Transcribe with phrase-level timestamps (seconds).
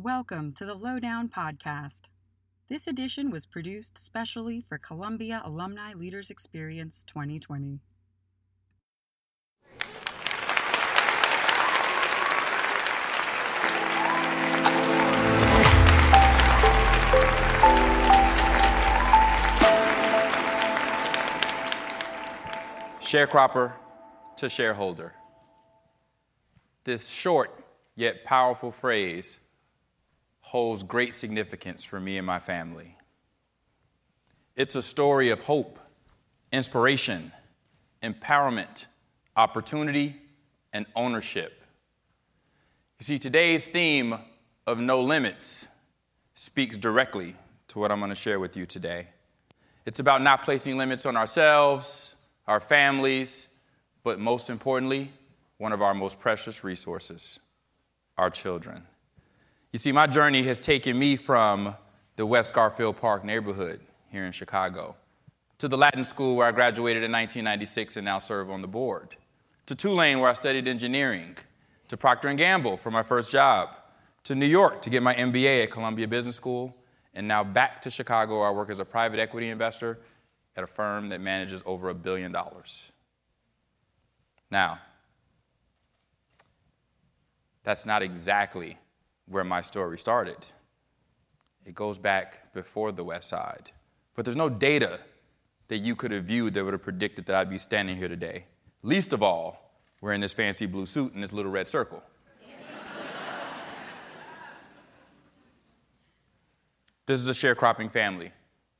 [0.00, 2.02] Welcome to the Lowdown Podcast.
[2.68, 7.80] This edition was produced specially for Columbia Alumni Leaders Experience 2020.
[23.00, 23.72] Sharecropper
[24.36, 25.14] to shareholder.
[26.84, 27.50] This short
[27.96, 29.40] yet powerful phrase
[30.40, 32.96] holds great significance for me and my family.
[34.56, 35.78] It's a story of hope,
[36.52, 37.32] inspiration,
[38.02, 38.86] empowerment,
[39.36, 40.16] opportunity,
[40.72, 41.62] and ownership.
[42.98, 44.18] You see, today's theme
[44.66, 45.68] of no limits
[46.34, 47.36] speaks directly
[47.68, 49.06] to what I'm going to share with you today.
[49.86, 52.16] It's about not placing limits on ourselves,
[52.48, 53.46] our families,
[54.02, 55.12] but most importantly,
[55.58, 57.38] one of our most precious resources,
[58.16, 58.87] our children.
[59.70, 61.76] You see, my journey has taken me from
[62.16, 64.96] the West Garfield Park neighborhood here in Chicago
[65.58, 69.16] to the Latin school where I graduated in 1996 and now serve on the board,
[69.66, 71.36] to Tulane where I studied engineering,
[71.88, 73.68] to Procter & Gamble for my first job,
[74.24, 76.74] to New York to get my MBA at Columbia Business School,
[77.12, 79.98] and now back to Chicago where I work as a private equity investor
[80.56, 82.90] at a firm that manages over a billion dollars.
[84.50, 84.78] Now,
[87.64, 88.78] that's not exactly
[89.28, 90.38] where my story started.
[91.64, 93.70] It goes back before the West Side.
[94.14, 95.00] But there's no data
[95.68, 98.46] that you could have viewed that would have predicted that I'd be standing here today.
[98.82, 102.02] Least of all, wearing this fancy blue suit and this little red circle.
[107.06, 108.32] this is a sharecropping family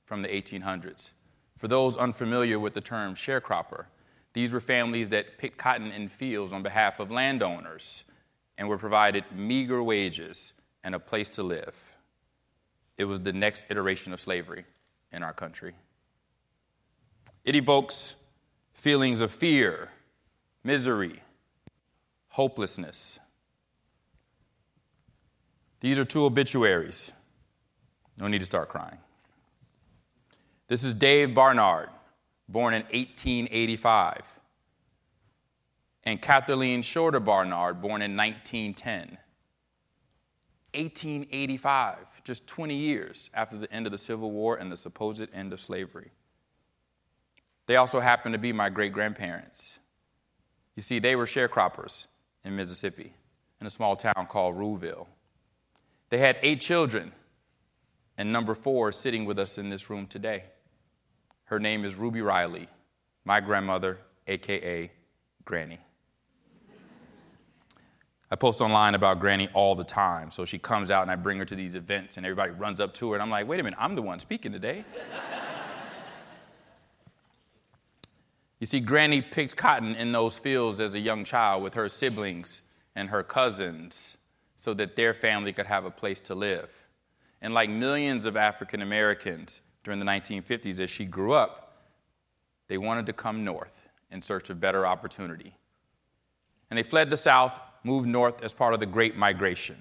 [0.07, 1.11] from the 1800s.
[1.59, 3.85] For those unfamiliar with the term sharecropper,
[4.33, 8.05] these were families that picked cotton in fields on behalf of landowners
[8.59, 10.53] and were provided meager wages
[10.85, 11.75] and a place to live.
[12.99, 14.65] It was the next iteration of slavery
[15.13, 15.75] in our country.
[17.45, 18.17] It evokes
[18.75, 19.91] feelings of fear,
[20.65, 21.23] misery,
[22.29, 23.21] hopelessness.
[25.81, 27.13] These are two obituaries.
[28.17, 28.99] No need to start crying.
[30.67, 31.89] This is Dave Barnard,
[32.49, 34.21] born in 1885,
[36.05, 39.19] and Kathleen Shorter Barnard, born in 1910.
[40.75, 45.53] 1885, just 20 years after the end of the Civil War and the supposed end
[45.53, 46.11] of slavery.
[47.67, 49.79] They also happen to be my great grandparents.
[50.77, 52.07] You see, they were sharecroppers
[52.45, 53.13] in Mississippi
[53.61, 55.09] in a small town called Ruleville.
[56.11, 57.13] They had eight children,
[58.17, 60.45] and number four is sitting with us in this room today.
[61.45, 62.69] Her name is Ruby Riley,
[63.25, 64.91] my grandmother, AKA
[65.45, 65.79] Granny.
[68.31, 70.31] I post online about Granny all the time.
[70.31, 72.93] So she comes out and I bring her to these events and everybody runs up
[72.95, 74.85] to her and I'm like, wait a minute, I'm the one speaking today.
[78.59, 82.61] you see, Granny picked cotton in those fields as a young child with her siblings
[82.95, 84.19] and her cousins
[84.57, 86.69] so that their family could have a place to live.
[87.41, 91.87] And like millions of African Americans, during the 1950s as she grew up,
[92.67, 95.55] they wanted to come north in search of better opportunity.
[96.71, 99.77] And they fled the South, moved north as part of the Great Migration.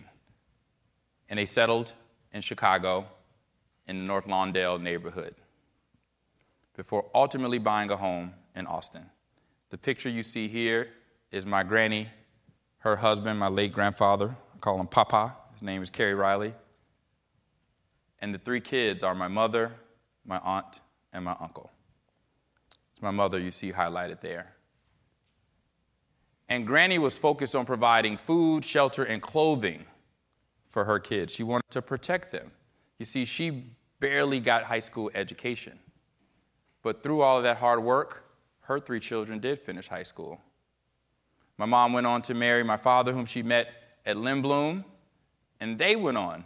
[1.29, 1.93] And they settled
[2.31, 3.07] in Chicago
[3.87, 5.35] in the North Lawndale neighborhood
[6.75, 9.05] before ultimately buying a home in Austin.
[9.69, 10.89] The picture you see here
[11.31, 12.07] is my granny,
[12.79, 14.35] her husband, my late grandfather.
[14.55, 15.35] I call him Papa.
[15.53, 16.53] His name is Kerry Riley.
[18.19, 19.71] And the three kids are my mother,
[20.25, 20.81] my aunt,
[21.11, 21.71] and my uncle.
[22.91, 24.53] It's my mother you see highlighted there.
[26.49, 29.85] And Granny was focused on providing food, shelter, and clothing
[30.69, 31.33] for her kids.
[31.33, 32.51] She wanted to protect them.
[32.99, 35.77] You see, she barely got high school education.
[36.83, 38.23] But through all of that hard work,
[38.61, 40.39] her three children did finish high school.
[41.57, 43.69] My mom went on to marry my father, whom she met
[44.05, 44.85] at Lindblom,
[45.59, 46.45] and they went on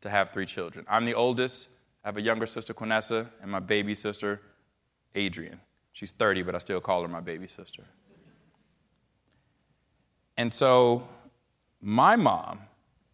[0.00, 0.86] to have three children.
[0.88, 1.68] I'm the oldest,
[2.04, 4.40] I have a younger sister, Quinessa, and my baby sister,
[5.14, 5.60] Adrian.
[5.92, 7.84] She's 30, but I still call her my baby sister.
[10.36, 11.06] And so
[11.80, 12.60] my mom,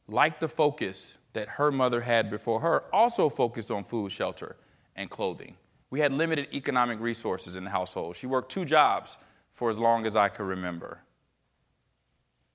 [0.06, 4.56] like the focus that her mother had before her, also focused on food, shelter,
[4.96, 5.56] and clothing.
[5.90, 8.16] We had limited economic resources in the household.
[8.16, 9.16] She worked two jobs
[9.54, 11.00] for as long as I could remember.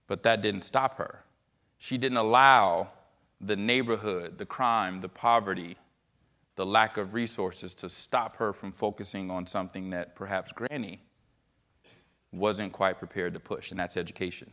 [0.08, 1.24] But that didn't stop her.
[1.78, 2.90] She didn't allow
[3.42, 5.78] the neighborhood, the crime, the poverty,
[6.56, 11.02] the lack of resources to stop her from focusing on something that perhaps Granny
[12.34, 14.52] wasn't quite prepared to push, and that's education.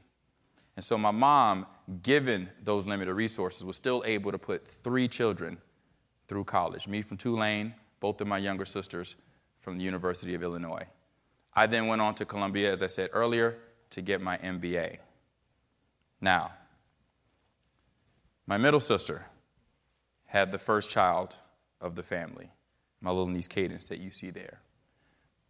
[0.77, 1.67] And so my mom,
[2.03, 5.59] given those limited resources, was still able to put three children
[6.29, 9.17] through college me from Tulane, both of my younger sisters
[9.61, 10.87] from the University of Illinois.
[11.55, 13.59] I then went on to Columbia, as I said earlier,
[13.91, 14.99] to get my MBA.
[16.21, 16.53] Now,
[18.47, 19.27] my middle sister
[20.27, 21.37] had the first child
[21.81, 22.51] of the family,
[23.01, 24.61] my little niece Cadence that you see there.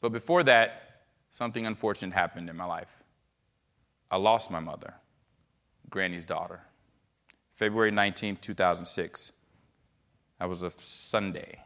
[0.00, 0.89] But before that,
[1.30, 3.02] something unfortunate happened in my life.
[4.10, 4.94] I lost my mother,
[5.88, 6.60] Granny's daughter.
[7.54, 9.32] February 19, 2006.
[10.38, 11.60] That was a Sunday.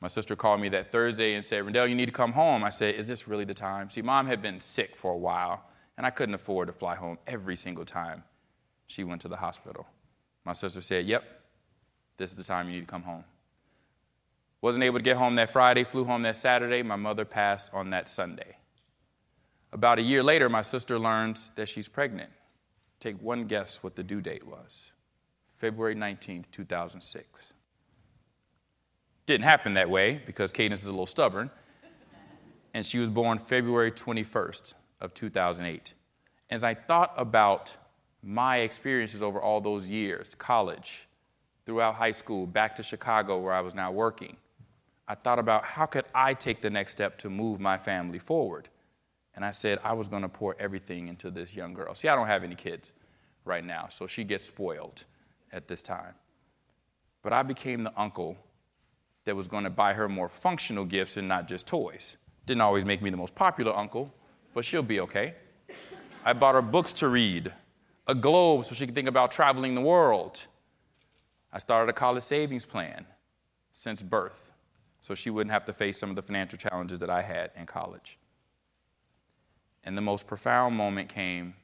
[0.00, 2.62] My sister called me that Thursday and said, Rendel, you need to come home.
[2.62, 3.90] I said, Is this really the time?
[3.90, 5.64] See, mom had been sick for a while,
[5.96, 8.22] and I couldn't afford to fly home every single time
[8.86, 9.86] she went to the hospital.
[10.44, 11.24] My sister said, Yep,
[12.18, 13.24] this is the time you need to come home.
[14.60, 16.82] Wasn't able to get home that Friday, flew home that Saturday.
[16.82, 18.57] My mother passed on that Sunday.
[19.72, 22.30] About a year later, my sister learns that she's pregnant.
[23.00, 24.92] Take one guess what the due date was
[25.56, 27.52] February 19th, 2006.
[29.26, 31.50] Didn't happen that way because Cadence is a little stubborn.
[32.74, 35.94] And she was born February 21st of 2008.
[36.50, 37.76] As I thought about
[38.22, 41.08] my experiences over all those years, college,
[41.66, 44.36] throughout high school, back to Chicago where I was now working,
[45.06, 48.68] I thought about how could I take the next step to move my family forward.
[49.38, 51.94] And I said I was going to pour everything into this young girl.
[51.94, 52.92] See, I don't have any kids
[53.44, 55.04] right now, so she gets spoiled
[55.52, 56.14] at this time.
[57.22, 58.36] But I became the uncle
[59.26, 62.16] that was going to buy her more functional gifts and not just toys.
[62.46, 64.12] Didn't always make me the most popular uncle,
[64.54, 65.36] but she'll be okay.
[66.24, 67.52] I bought her books to read,
[68.08, 70.48] a globe so she could think about traveling the world.
[71.52, 73.06] I started a college savings plan
[73.72, 74.50] since birth
[75.00, 77.66] so she wouldn't have to face some of the financial challenges that I had in
[77.66, 78.18] college.
[79.88, 81.54] And the most profound moment came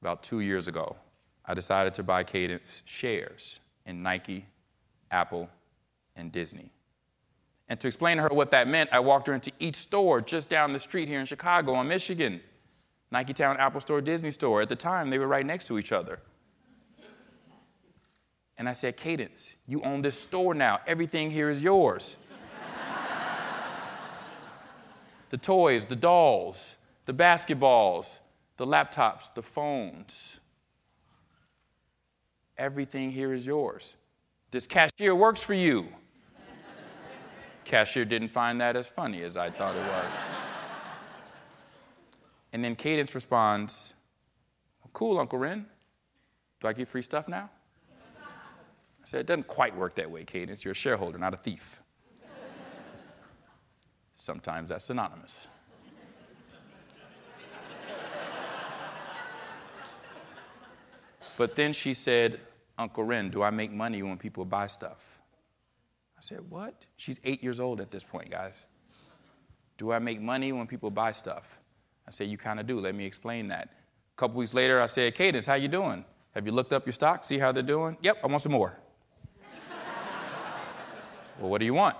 [0.00, 0.96] about two years ago.
[1.44, 4.46] I decided to buy Cadence shares in Nike,
[5.10, 5.50] Apple,
[6.16, 6.70] and Disney.
[7.68, 10.48] And to explain to her what that meant, I walked her into each store just
[10.48, 12.40] down the street here in Chicago on Michigan
[13.10, 14.62] Nike Town, Apple Store, Disney Store.
[14.62, 16.20] At the time, they were right next to each other.
[18.56, 20.80] And I said, Cadence, you own this store now.
[20.86, 22.16] Everything here is yours.
[25.28, 26.76] the toys, the dolls,
[27.06, 28.18] the basketballs,
[28.56, 30.38] the laptops, the phones.
[32.56, 33.96] Everything here is yours.
[34.50, 35.88] This cashier works for you.
[37.64, 40.12] cashier didn't find that as funny as I thought it was.
[42.52, 43.94] and then Cadence responds,
[44.92, 45.66] Cool, Uncle Ren.
[46.60, 47.50] Do I get free stuff now?
[48.22, 50.64] I said, It doesn't quite work that way, Cadence.
[50.64, 51.82] You're a shareholder, not a thief.
[54.14, 55.48] Sometimes that's synonymous.
[61.36, 62.40] But then she said,
[62.78, 65.20] Uncle Ren, do I make money when people buy stuff?
[66.16, 66.86] I said, What?
[66.96, 68.66] She's eight years old at this point, guys.
[69.76, 71.58] Do I make money when people buy stuff?
[72.06, 72.78] I said, You kind of do.
[72.78, 73.70] Let me explain that.
[74.16, 76.04] A couple weeks later, I said, Cadence, how you doing?
[76.34, 77.96] Have you looked up your stock, see how they're doing?
[78.02, 78.76] Yep, I want some more.
[81.38, 81.96] well, what do you want?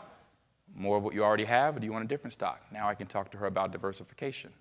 [0.74, 2.60] More of what you already have, or do you want a different stock?
[2.72, 4.52] Now I can talk to her about diversification.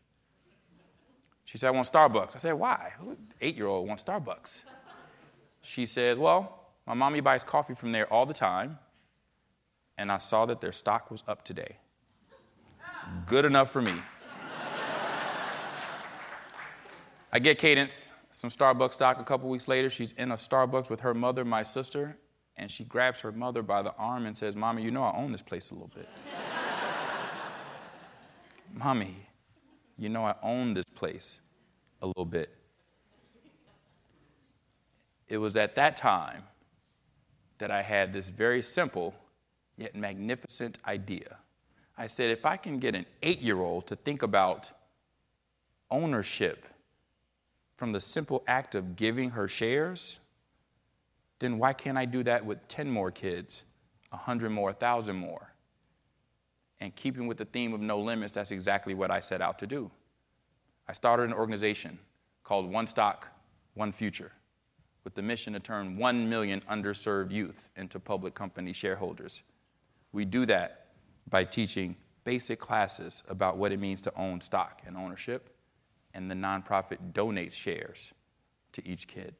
[1.46, 2.36] She said, I want Starbucks.
[2.36, 2.94] I said, Why?
[3.42, 4.64] Eight year old wants Starbucks.
[5.62, 8.80] She said, Well, my mommy buys coffee from there all the time,
[9.98, 11.78] and I saw that their stock was up today.
[13.26, 13.94] Good enough for me.
[17.32, 19.90] I get Cadence some Starbucks stock a couple weeks later.
[19.90, 22.18] She's in a Starbucks with her mother, my sister,
[22.58, 25.32] and she grabs her mother by the arm and says, Mommy, you know I own
[25.32, 26.08] this place a little bit.
[28.74, 29.28] Mommy,
[29.98, 31.40] you know, I own this place
[32.02, 32.50] a little bit.
[35.28, 36.44] It was at that time
[37.58, 39.16] that I had this very simple
[39.78, 41.38] yet magnificent idea.
[41.98, 44.72] I said, if I can get an eight year old to think about
[45.90, 46.66] ownership
[47.78, 50.20] from the simple act of giving her shares,
[51.40, 53.66] then why can't I do that with 10 more kids,
[54.12, 55.53] a 100 more, a 1,000 more?
[56.84, 59.66] And keeping with the theme of no limits, that's exactly what I set out to
[59.66, 59.90] do.
[60.86, 61.98] I started an organization
[62.44, 63.30] called One Stock,
[63.74, 64.34] One Future,
[65.06, 69.44] with the mission to turn 1 million underserved youth into public company shareholders.
[70.12, 70.88] We do that
[71.30, 75.56] by teaching basic classes about what it means to own stock and ownership,
[76.14, 78.14] and the nonprofit donates shares
[78.74, 79.34] to each kid.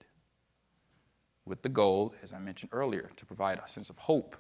[1.46, 4.38] With the goal, as I mentioned earlier, to provide a sense of hope,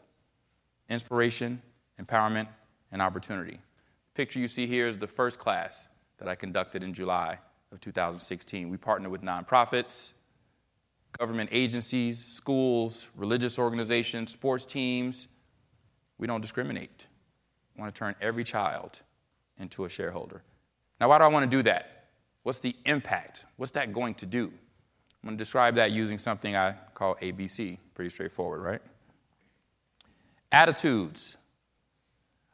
[0.87, 1.61] inspiration,
[2.01, 2.47] empowerment,
[2.93, 3.53] and opportunity.
[3.57, 7.39] The picture you see here is the first class that I conducted in July
[7.73, 8.69] of 2016.
[8.69, 10.13] We partnered with nonprofits,
[11.17, 15.27] government agencies, schools, religious organizations, sports teams.
[16.19, 17.07] We don't discriminate.
[17.75, 19.01] We want to turn every child
[19.57, 20.43] into a shareholder.
[21.01, 22.05] Now, why do I want to do that?
[22.43, 23.45] What's the impact?
[23.57, 24.45] What's that going to do?
[24.45, 27.77] I'm going to describe that using something I call ABC.
[27.95, 28.81] Pretty straightforward, right?
[30.51, 31.37] Attitudes.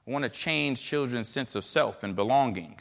[0.10, 2.80] I want to change children's sense of self and belonging.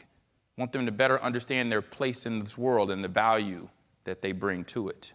[0.56, 3.68] Want them to better understand their place in this world and the value
[4.04, 5.12] that they bring to it.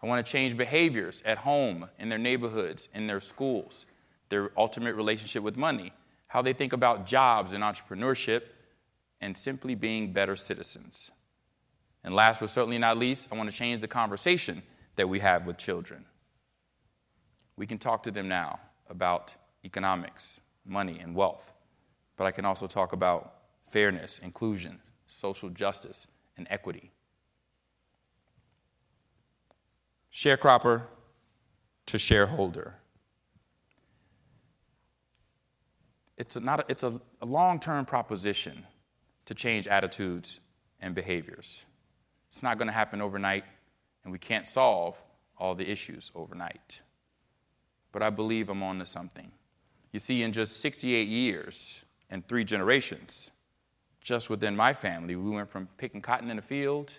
[0.00, 3.84] I want to change behaviors at home, in their neighborhoods, in their schools,
[4.28, 5.92] their ultimate relationship with money,
[6.28, 8.42] how they think about jobs and entrepreneurship,
[9.20, 11.10] and simply being better citizens.
[12.04, 14.62] And last but certainly not least, I want to change the conversation
[14.94, 16.04] that we have with children.
[17.56, 21.52] We can talk to them now about economics, money, and wealth,
[22.16, 23.34] but I can also talk about
[23.70, 26.06] fairness, inclusion, social justice,
[26.36, 26.90] and equity.
[30.12, 30.82] Sharecropper
[31.86, 32.74] to shareholder.
[36.16, 38.64] It's a, not a, it's a, a long term proposition
[39.26, 40.40] to change attitudes
[40.80, 41.64] and behaviors.
[42.30, 43.44] It's not going to happen overnight,
[44.04, 44.96] and we can't solve
[45.36, 46.80] all the issues overnight.
[47.92, 49.32] But I believe I'm on to something.
[49.94, 53.30] You see, in just 68 years and three generations,
[54.00, 56.98] just within my family, we went from picking cotton in the field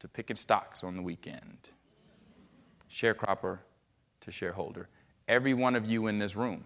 [0.00, 1.70] to picking stocks on the weekend.
[2.92, 3.60] Sharecropper
[4.20, 4.90] to shareholder.
[5.28, 6.64] Every one of you in this room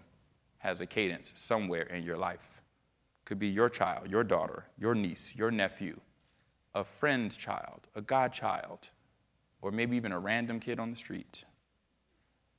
[0.59, 2.61] has a cadence somewhere in your life.
[3.25, 6.00] Could be your child, your daughter, your niece, your nephew,
[6.75, 8.88] a friend's child, a godchild,
[9.62, 11.45] or maybe even a random kid on the street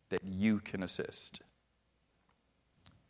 [0.07, 1.41] that you can assist.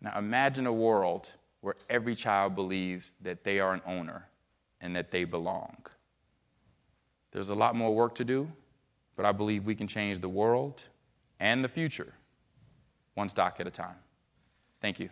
[0.01, 4.29] Now imagine a world where every child believes that they are an owner
[4.81, 5.75] and that they belong.
[7.31, 8.49] There's a lot more work to do,
[9.15, 10.83] but I believe we can change the world
[11.39, 12.13] and the future
[13.13, 13.97] one stock at a time.
[14.81, 15.09] Thank you.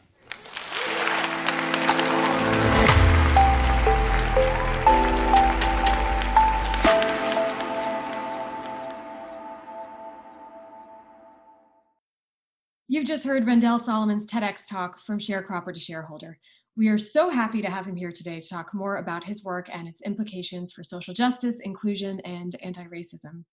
[13.07, 16.37] Just heard Rendel Solomon's TEDx talk from sharecropper to shareholder.
[16.75, 19.69] We are so happy to have him here today to talk more about his work
[19.71, 23.45] and its implications for social justice, inclusion, and anti racism.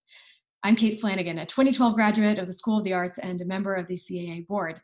[0.65, 3.77] I'm Kate Flanagan, a 2012 graduate of the School of the Arts and a member
[3.77, 4.81] of the CAA board.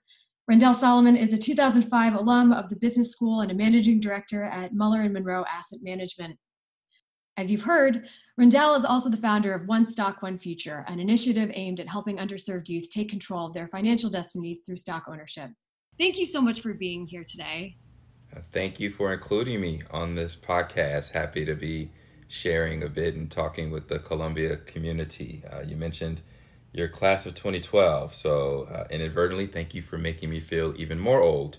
[0.49, 4.73] Rendel Solomon is a 2005 alum of the business school and a managing director at
[4.73, 6.39] Muller and Monroe Asset Management.
[7.41, 8.07] As you've heard,
[8.37, 12.19] Rendel is also the founder of One Stock, One Future, an initiative aimed at helping
[12.19, 15.49] underserved youth take control of their financial destinies through stock ownership.
[15.99, 17.79] Thank you so much for being here today.
[18.37, 21.13] Uh, thank you for including me on this podcast.
[21.13, 21.93] Happy to be
[22.29, 25.43] sharing a bit and talking with the Columbia community.
[25.51, 26.21] Uh, you mentioned
[26.75, 31.23] your class of 2012, so uh, inadvertently, thank you for making me feel even more
[31.23, 31.57] old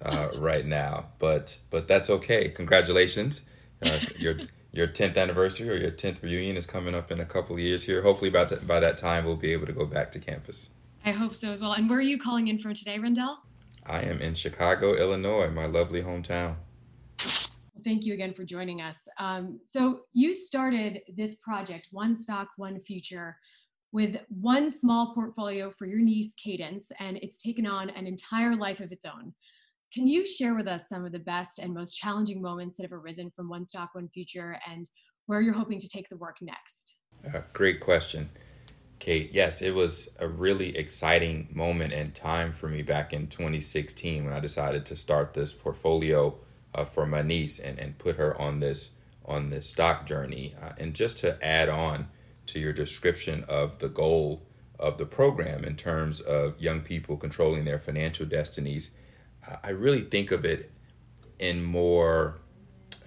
[0.00, 1.06] uh, right now.
[1.18, 2.50] But but that's okay.
[2.50, 3.42] Congratulations.
[3.84, 4.36] Uh, you're
[4.74, 7.84] your 10th anniversary or your 10th reunion is coming up in a couple of years
[7.84, 8.02] here.
[8.02, 10.68] Hopefully, by, the, by that time, we'll be able to go back to campus.
[11.04, 11.74] I hope so as well.
[11.74, 13.36] And where are you calling in from today, Rendel?
[13.86, 16.56] I am in Chicago, Illinois, my lovely hometown.
[17.84, 19.06] Thank you again for joining us.
[19.18, 23.36] Um, so, you started this project, One Stock, One Future,
[23.92, 28.80] with one small portfolio for your niece, Cadence, and it's taken on an entire life
[28.80, 29.32] of its own.
[29.94, 32.92] Can you share with us some of the best and most challenging moments that have
[32.92, 34.88] arisen from One Stock, One Future and
[35.26, 36.96] where you're hoping to take the work next?
[37.32, 38.28] Uh, great question,
[38.98, 39.30] Kate.
[39.32, 44.34] Yes, it was a really exciting moment and time for me back in 2016 when
[44.34, 46.34] I decided to start this portfolio
[46.74, 48.90] uh, for my niece and, and put her on this
[49.24, 50.56] on this stock journey.
[50.60, 52.08] Uh, and just to add on
[52.46, 57.64] to your description of the goal of the program in terms of young people controlling
[57.64, 58.90] their financial destinies
[59.62, 60.70] I really think of it
[61.38, 62.38] in more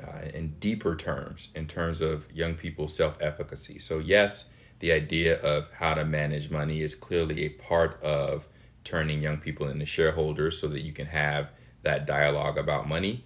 [0.01, 3.79] uh, in deeper terms in terms of young people's self-efficacy.
[3.79, 4.45] So yes,
[4.79, 8.47] the idea of how to manage money is clearly a part of
[8.83, 11.51] turning young people into shareholders so that you can have
[11.81, 13.25] that dialogue about money.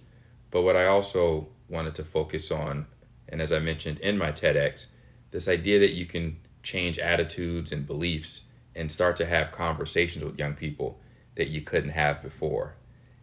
[0.50, 2.86] But what I also wanted to focus on,
[3.28, 4.86] and as I mentioned in my TEDx,
[5.30, 8.42] this idea that you can change attitudes and beliefs
[8.74, 11.00] and start to have conversations with young people
[11.34, 12.76] that you couldn't have before.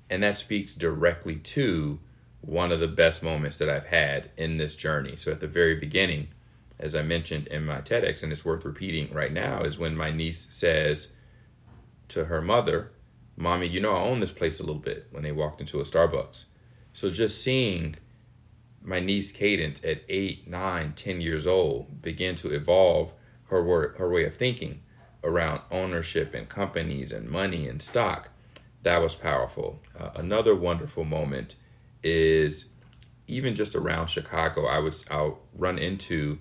[0.10, 2.00] And that speaks directly to
[2.42, 5.16] one of the best moments that I've had in this journey.
[5.18, 6.30] So at the very beginning,
[6.80, 10.12] as I mentioned in my TEDx, and it's worth repeating right now, is when my
[10.12, 11.10] niece says
[12.08, 12.92] to her mother,
[13.36, 15.84] Mommy, you know, I own this place a little bit when they walked into a
[15.84, 16.46] Starbucks.
[16.94, 17.96] So just seeing
[18.82, 23.14] my niece Cadence at eight, nine, ten years old begin to evolve
[23.46, 24.82] her her way of thinking
[25.24, 28.30] around ownership and companies and money and stock.
[28.84, 29.82] That was powerful.
[29.98, 31.56] Uh, another wonderful moment
[32.04, 32.66] is
[33.28, 34.66] even just around Chicago.
[34.66, 36.40] I was I'll run into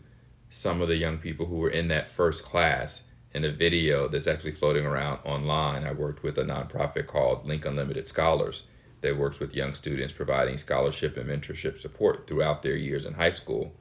[0.50, 3.04] some of the young people who were in that first class
[3.34, 5.84] in a video that's actually floating around online.
[5.84, 8.64] I worked with a nonprofit called Link Unlimited Scholars
[9.00, 13.30] that works with young students providing scholarship and mentorship support throughout their years in high
[13.30, 13.74] school.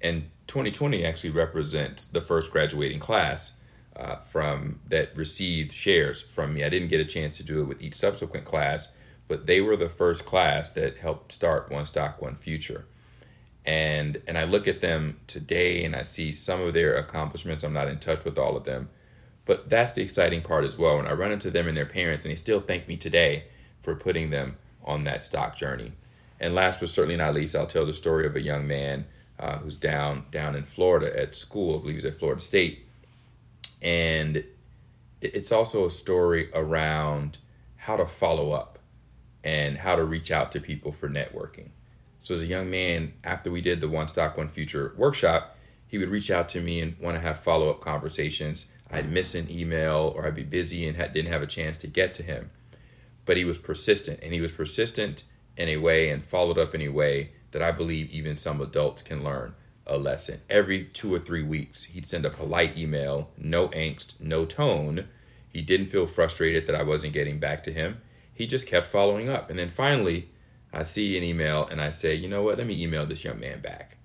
[0.00, 3.52] And 2020 actually represents the first graduating class
[3.96, 6.64] uh, from that received shares from me.
[6.64, 8.90] I didn't get a chance to do it with each subsequent class,
[9.28, 12.86] but they were the first class that helped start One Stock One Future.
[13.64, 17.62] And and I look at them today and I see some of their accomplishments.
[17.62, 18.88] I'm not in touch with all of them,
[19.44, 20.98] but that's the exciting part as well.
[20.98, 23.44] And I run into them and their parents, and they still thank me today
[23.80, 25.92] for putting them on that stock journey.
[26.40, 29.06] And last but certainly not least, I'll tell the story of a young man
[29.38, 31.76] uh, who's down down in Florida at school.
[31.76, 32.86] I believe he's at Florida State,
[33.82, 34.44] and
[35.20, 37.38] it's also a story around
[37.76, 38.78] how to follow up
[39.44, 41.70] and how to reach out to people for networking.
[42.20, 45.98] So as a young man, after we did the One Stock One Future workshop, he
[45.98, 48.66] would reach out to me and want to have follow up conversations.
[48.90, 52.14] I'd miss an email or I'd be busy and didn't have a chance to get
[52.14, 52.50] to him
[53.24, 55.24] but he was persistent and he was persistent
[55.56, 59.02] in a way and followed up in a way that I believe even some adults
[59.02, 59.54] can learn
[59.86, 60.40] a lesson.
[60.48, 65.08] Every two or three weeks, he'd send a polite email, no angst, no tone.
[65.48, 68.00] He didn't feel frustrated that I wasn't getting back to him.
[68.32, 69.50] He just kept following up.
[69.50, 70.28] And then finally,
[70.72, 73.40] I see an email and I say, you know what, let me email this young
[73.40, 73.98] man back.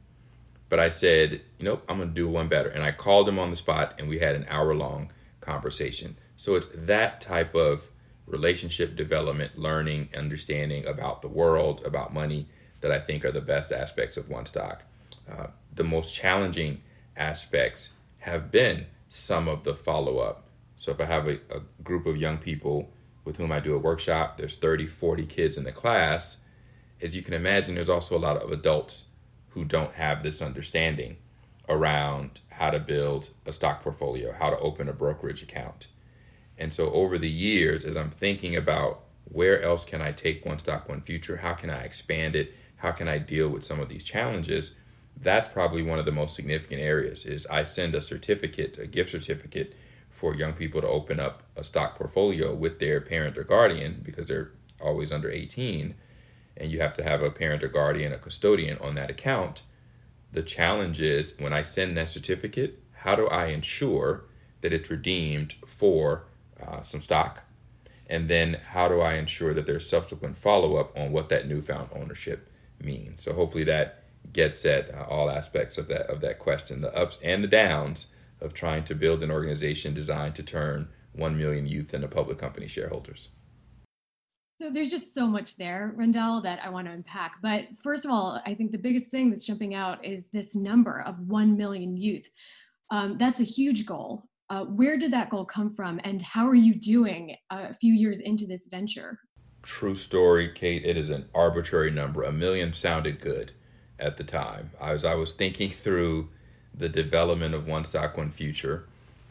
[0.70, 2.70] But I said, know, I'm going to do one better.
[2.70, 6.18] And I called him on the spot and we had an hour long conversation.
[6.36, 7.88] So it's that type of
[8.26, 12.48] relationship development, learning, understanding about the world, about money,
[12.82, 14.84] that I think are the best aspects of One Stock.
[15.32, 16.82] Uh, the most challenging
[17.16, 20.48] aspects have been some of the follow up.
[20.76, 22.92] So if I have a, a, group of young people
[23.24, 26.38] with whom I do a workshop, there's 30, 40 kids in the class.
[27.02, 29.06] As you can imagine, there's also a lot of adults
[29.50, 31.18] who don't have this understanding
[31.70, 35.88] around how to build a stock portfolio, how to open a brokerage account.
[36.58, 40.60] And so over the years, as I'm thinking about where else can I take One
[40.60, 43.90] Stock One Future, how can I expand it, how can I deal with some of
[43.90, 44.72] these challenges,
[45.22, 47.26] that's probably one of the most significant areas.
[47.26, 49.76] Is I send a certificate, a gift certificate,
[50.10, 54.26] for young people to open up a stock portfolio with their parent or guardian because
[54.26, 54.52] they're
[54.82, 55.94] always under 18,
[56.58, 59.62] and you have to have a parent or guardian, a custodian on that account.
[60.32, 64.26] The challenge is when I send that certificate, how do I ensure
[64.62, 66.26] that it's redeemed for
[66.66, 67.44] uh, some stock?
[68.10, 71.90] And then how do I ensure that there's subsequent follow up on what that newfound
[71.94, 72.50] ownership
[72.82, 73.22] means?
[73.22, 77.20] So hopefully that gets at uh, all aspects of that of that question, the ups
[77.24, 78.08] and the downs
[78.42, 82.68] of trying to build an organization designed to turn 1 million youth into public company
[82.68, 83.30] shareholders.
[84.60, 87.36] So there's just so much there, Rendel, that I want to unpack.
[87.42, 91.02] But first of all, I think the biggest thing that's jumping out is this number
[91.02, 92.28] of 1 million youth.
[92.90, 94.28] Um, that's a huge goal.
[94.50, 98.22] Uh, where did that goal come from, and how are you doing a few years
[98.22, 99.20] into this venture?
[99.62, 100.86] True story, Kate.
[100.86, 102.24] It is an arbitrary number.
[102.24, 103.52] A million sounded good
[104.00, 104.72] at the time.
[104.80, 106.30] As I was thinking through
[106.74, 108.86] the development of One Stock One Future,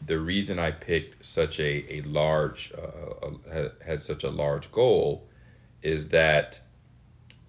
[0.05, 5.27] the reason I picked such a a large uh, had, had such a large goal
[5.81, 6.59] is that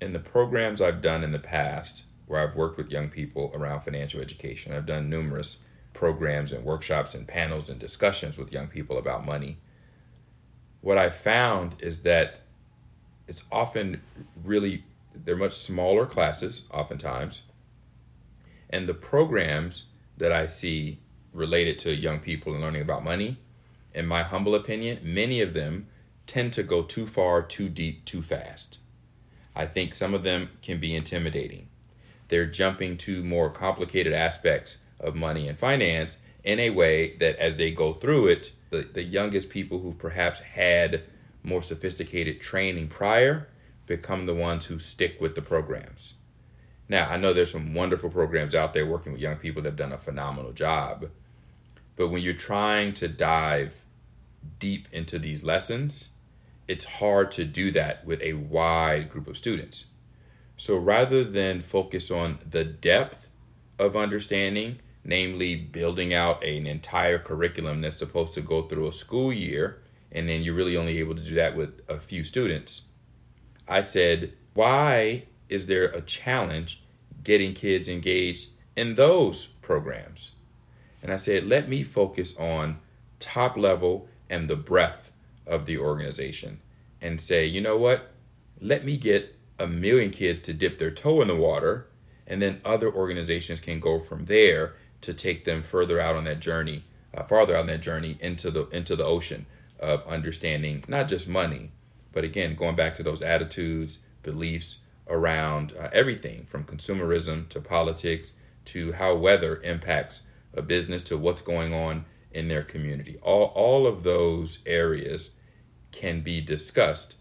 [0.00, 3.80] in the programs I've done in the past, where I've worked with young people around
[3.80, 5.58] financial education, I've done numerous
[5.92, 9.58] programs and workshops and panels and discussions with young people about money,
[10.80, 12.40] what I found is that
[13.26, 14.00] it's often
[14.44, 14.84] really,
[15.24, 17.42] they're much smaller classes, oftentimes.
[18.70, 19.84] And the programs
[20.16, 21.00] that I see
[21.32, 23.38] related to young people and learning about money,
[23.94, 25.88] in my humble opinion, many of them
[26.26, 28.78] tend to go too far, too deep, too fast.
[29.56, 31.68] I think some of them can be intimidating.
[32.28, 37.56] They're jumping to more complicated aspects of money and finance in a way that as
[37.56, 41.02] they go through it, the, the youngest people who perhaps had
[41.42, 43.48] more sophisticated training prior
[43.88, 46.14] become the ones who stick with the programs.
[46.88, 49.76] Now, I know there's some wonderful programs out there working with young people that have
[49.76, 51.10] done a phenomenal job.
[51.96, 53.82] But when you're trying to dive
[54.58, 56.10] deep into these lessons,
[56.68, 59.86] it's hard to do that with a wide group of students.
[60.56, 63.28] So rather than focus on the depth
[63.78, 69.32] of understanding namely building out an entire curriculum that's supposed to go through a school
[69.32, 69.80] year,
[70.12, 72.82] and then you're really only able to do that with a few students.
[73.68, 76.82] I said, why is there a challenge
[77.22, 80.32] getting kids engaged in those programs?
[81.02, 82.78] And I said, let me focus on
[83.18, 85.12] top level and the breadth
[85.46, 86.60] of the organization
[87.00, 88.10] and say, you know what?
[88.60, 91.86] Let me get a million kids to dip their toe in the water,
[92.26, 96.40] and then other organizations can go from there to take them further out on that
[96.40, 99.46] journey, uh, farther out on that journey into the into the ocean
[99.78, 101.70] of understanding not just money,
[102.12, 108.34] but again going back to those attitudes, beliefs around uh, everything from consumerism to politics
[108.64, 110.22] to how weather impacts
[110.54, 113.18] a business to what's going on in their community.
[113.22, 115.30] All all of those areas
[115.92, 117.14] can be discussed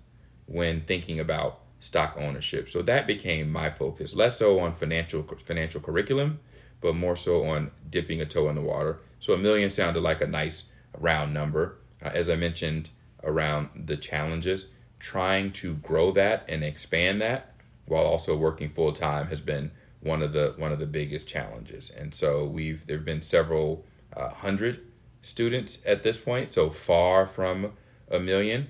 [0.45, 2.67] when thinking about stock ownership.
[2.67, 6.39] So that became my focus, less so on financial financial curriculum,
[6.81, 8.99] but more so on dipping a toe in the water.
[9.19, 10.65] So a million sounded like a nice
[10.97, 11.77] round number.
[12.03, 12.89] Uh, as I mentioned
[13.23, 14.67] around the challenges,
[14.99, 17.53] trying to grow that and expand that
[17.85, 21.89] while also working full time has been one of the one of the biggest challenges.
[21.89, 24.81] And so we've there've been several uh, hundred
[25.21, 27.73] students at this point, so far from
[28.09, 28.69] a million.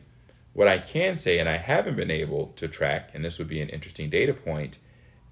[0.54, 3.62] What I can say, and I haven't been able to track, and this would be
[3.62, 4.80] an interesting data point,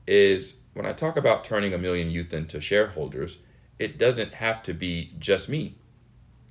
[0.06, 3.40] is when I talk about turning a million youth into shareholders,
[3.80, 5.76] it doesn't have to be just me.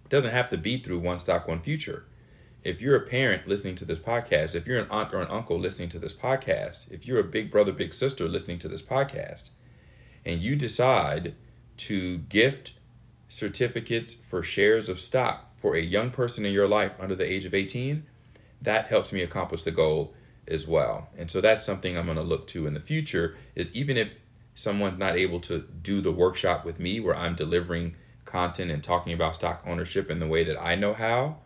[0.04, 2.04] It doesn't have to be through One Stock, One Future.
[2.64, 5.58] If you're a parent listening to this podcast, if you're an aunt or an uncle
[5.58, 9.50] listening to this podcast, if you're a big brother, big sister listening to this podcast,
[10.24, 11.34] and you decide
[11.76, 12.72] to gift
[13.28, 17.44] certificates for shares of stock for a young person in your life under the age
[17.44, 18.06] of 18,
[18.62, 20.14] that helps me accomplish the goal
[20.48, 21.08] as well.
[21.18, 24.08] And so that's something I'm going to look to in the future is even if
[24.54, 29.12] someone's not able to do the workshop with me where I'm delivering content and talking
[29.12, 31.40] about stock ownership in the way that I know how,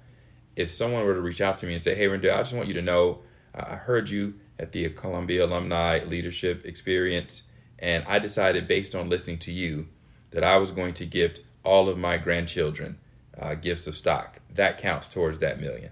[0.58, 2.68] if someone were to reach out to me and say, "Hey, Rendel, I just want
[2.68, 3.20] you to know
[3.54, 7.44] I heard you at the Columbia Alumni Leadership Experience,
[7.78, 9.88] and I decided based on listening to you
[10.30, 12.98] that I was going to gift all of my grandchildren
[13.38, 14.40] uh, gifts of stock.
[14.52, 15.90] That counts towards that million.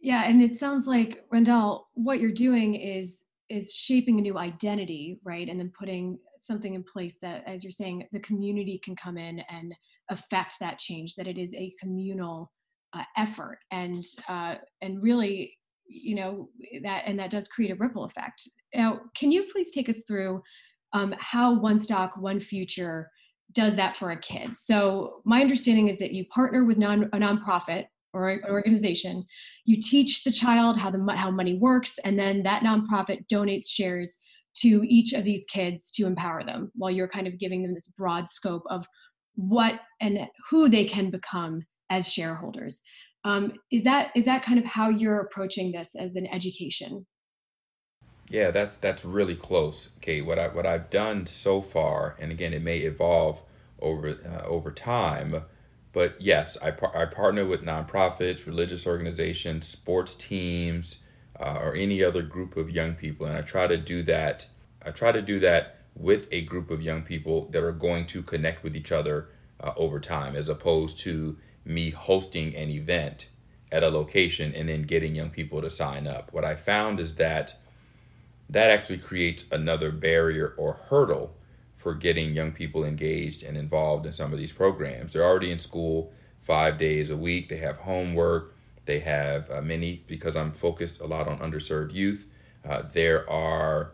[0.00, 5.20] Yeah, and it sounds like Rendel, what you're doing is is shaping a new identity,
[5.24, 5.48] right?
[5.48, 9.40] And then putting something in place that, as you're saying, the community can come in
[9.48, 9.74] and
[10.08, 11.14] affect that change.
[11.14, 12.52] That it is a communal
[12.96, 15.56] uh, effort, and uh, and really,
[15.86, 16.48] you know,
[16.82, 18.48] that and that does create a ripple effect.
[18.74, 20.42] Now, can you please take us through
[20.92, 23.10] um, how One Stock, One Future
[23.52, 24.56] does that for a kid.
[24.56, 29.24] So my understanding is that you partner with non, a nonprofit or an organization,
[29.64, 34.18] you teach the child how the how money works, and then that nonprofit donates shares
[34.56, 37.88] to each of these kids to empower them, while you're kind of giving them this
[37.88, 38.86] broad scope of
[39.34, 42.82] what and who they can become as shareholders.
[43.24, 47.06] Um, is that is that kind of how you're approaching this as an education?
[48.28, 50.22] Yeah, that's that's really close, Kate.
[50.22, 53.42] What I what I've done so far, and again, it may evolve
[53.80, 55.42] over uh, over time,
[55.92, 61.02] but yes, I par- I partner with nonprofits, religious organizations, sports teams,
[61.38, 64.48] uh, or any other group of young people, and I try to do that.
[64.84, 68.22] I try to do that with a group of young people that are going to
[68.22, 73.28] connect with each other uh, over time, as opposed to me hosting an event
[73.72, 76.32] at a location and then getting young people to sign up.
[76.32, 77.56] What I found is that
[78.48, 81.36] that actually creates another barrier or hurdle
[81.76, 85.12] for getting young people engaged and involved in some of these programs.
[85.12, 90.04] They're already in school five days a week, they have homework, they have uh, many,
[90.06, 92.26] because I'm focused a lot on underserved youth,
[92.64, 93.92] uh, there are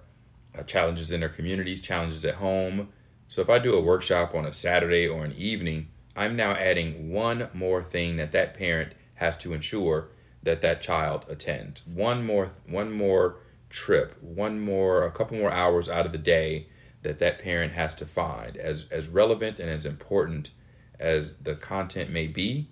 [0.57, 2.89] uh, challenges in their communities, challenges at home.
[3.29, 7.11] So if I do a workshop on a Saturday or an evening, I'm now adding
[7.11, 10.09] one more thing that that parent has to ensure
[10.43, 11.87] that that child attends.
[11.87, 13.37] One more, one more
[13.71, 16.67] trip, one more, a couple more hours out of the day
[17.03, 18.57] that that parent has to find.
[18.57, 20.51] As, as relevant and as important
[20.99, 22.69] as the content may be,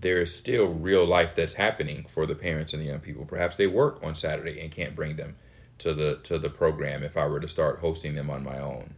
[0.00, 3.24] there is still real life that's happening for the parents and the young people.
[3.24, 5.36] Perhaps they work on Saturday and can't bring them
[5.78, 8.94] to the to the program if I were to start hosting them on my own.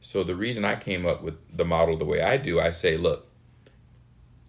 [0.00, 2.96] So the reason I came up with the model the way I do, I say,
[2.96, 3.26] look,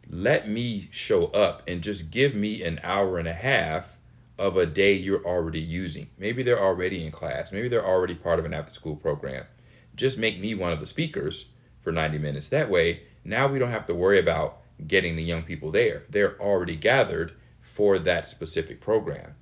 [0.10, 3.98] let me show up and just give me an hour and a half
[4.38, 6.08] of a day you're already using.
[6.18, 7.52] Maybe they're already in class.
[7.52, 9.46] Maybe they're already part of an after school program.
[9.96, 11.48] Just make me one of the speakers
[11.82, 12.48] for 90 minutes.
[12.48, 16.04] That way, now we don't have to worry about getting the young people there.
[16.10, 19.36] They're already gathered for that specific program.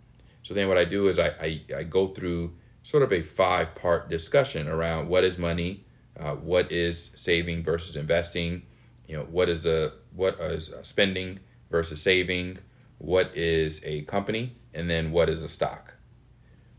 [0.43, 3.75] So then what I do is I, I, I go through sort of a five
[3.75, 5.85] part discussion around what is money,
[6.19, 8.63] uh, what is saving versus investing,
[9.07, 11.39] you know, what is a what is spending
[11.71, 12.57] versus saving,
[12.97, 15.93] what is a company, and then what is a stock.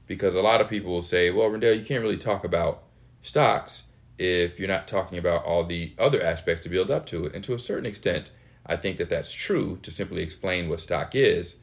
[0.07, 2.83] Because a lot of people will say, well, Rendel, you can't really talk about
[3.23, 3.85] stocks
[4.19, 7.35] if you're not talking about all the other aspects to build up to it.
[7.35, 8.31] And to a certain extent,
[8.67, 11.57] I think that that's true to simply explain what stock is,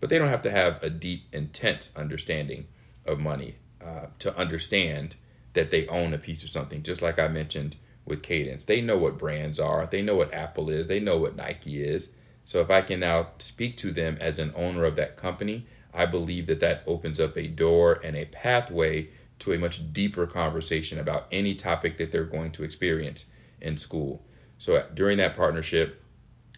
[0.00, 2.66] but they don't have to have a deep, intense understanding
[3.06, 5.14] of money uh, to understand
[5.54, 6.82] that they own a piece of something.
[6.82, 10.70] Just like I mentioned with Cadence, they know what brands are, they know what Apple
[10.70, 12.10] is, they know what Nike is.
[12.44, 16.06] So if I can now speak to them as an owner of that company, I
[16.06, 19.10] believe that that opens up a door and a pathway
[19.40, 23.24] to a much deeper conversation about any topic that they're going to experience
[23.60, 24.22] in school.
[24.58, 26.02] So during that partnership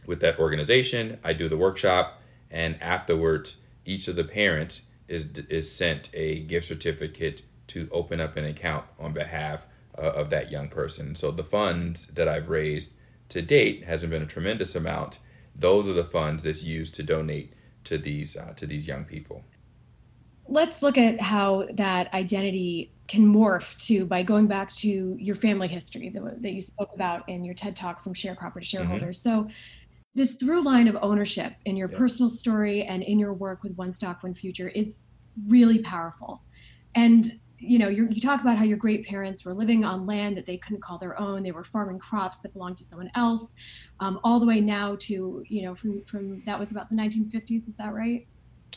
[0.06, 5.70] with that organization, I do the workshop, and afterwards, each of the parents is is
[5.70, 10.68] sent a gift certificate to open up an account on behalf uh, of that young
[10.68, 11.14] person.
[11.14, 12.92] So the funds that I've raised
[13.30, 15.18] to date hasn't been a tremendous amount.
[15.54, 17.52] Those are the funds that's used to donate
[17.84, 19.44] to these uh, to these young people
[20.48, 25.68] let's look at how that identity can morph to by going back to your family
[25.68, 29.22] history that, that you spoke about in your TED talk from sharecropper to shareholders.
[29.22, 29.46] Mm-hmm.
[29.46, 29.52] So
[30.14, 31.98] this through line of ownership in your yeah.
[31.98, 34.98] personal story and in your work with One Stock One Future is
[35.46, 36.42] really powerful.
[36.94, 40.46] And you know, you talk about how your great parents were living on land that
[40.46, 41.42] they couldn't call their own.
[41.42, 43.54] They were farming crops that belonged to someone else,
[44.00, 47.68] um, all the way now to you know from from that was about the 1950s.
[47.68, 48.26] Is that right?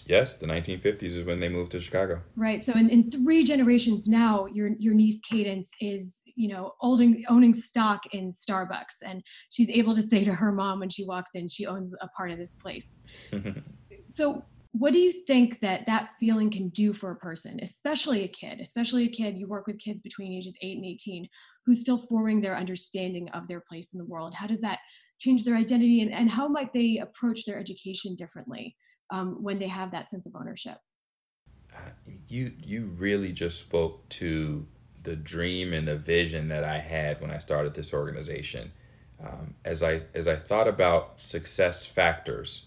[0.07, 2.21] Yes, the 1950s is when they moved to Chicago.
[2.35, 2.61] Right.
[2.61, 7.53] So in, in three generations now, your your niece Cadence is, you know, owning owning
[7.53, 11.49] stock in Starbucks, and she's able to say to her mom when she walks in,
[11.49, 12.97] she owns a part of this place.
[14.09, 14.43] so
[14.77, 18.59] what do you think that that feeling can do for a person especially a kid
[18.59, 21.27] especially a kid you work with kids between ages 8 and 18
[21.65, 24.79] who's still forming their understanding of their place in the world how does that
[25.19, 28.75] change their identity and, and how might they approach their education differently
[29.11, 30.77] um, when they have that sense of ownership.
[31.73, 31.89] Uh,
[32.27, 34.65] you you really just spoke to
[35.03, 38.71] the dream and the vision that I had when I started this organization.
[39.21, 42.65] Um, as I as I thought about success factors,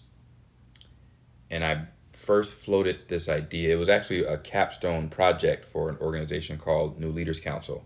[1.49, 1.87] and I
[2.19, 3.73] first floated this idea.
[3.73, 7.85] It was actually a capstone project for an organization called New Leaders Council.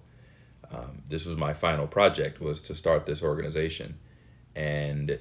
[0.71, 3.99] Um, this was my final project was to start this organization,
[4.55, 5.19] and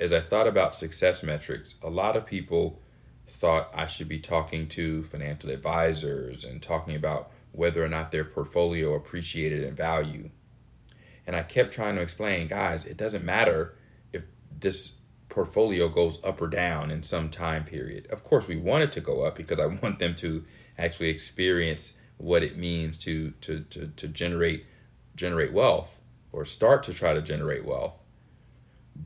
[0.00, 2.80] as I thought about success metrics, a lot of people
[3.28, 8.24] thought I should be talking to financial advisors and talking about whether or not their
[8.24, 10.30] portfolio appreciated in value.
[11.26, 13.76] And I kept trying to explain, guys, it doesn't matter
[14.12, 14.97] if this
[15.28, 18.06] portfolio goes up or down in some time period.
[18.10, 20.44] Of course, we want it to go up because I want them to
[20.76, 24.66] actually experience what it means to to to, to generate
[25.14, 26.00] generate wealth
[26.32, 27.94] or start to try to generate wealth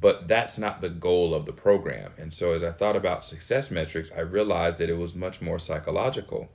[0.01, 2.13] but that's not the goal of the program.
[2.17, 5.59] And so as I thought about success metrics, I realized that it was much more
[5.59, 6.51] psychological.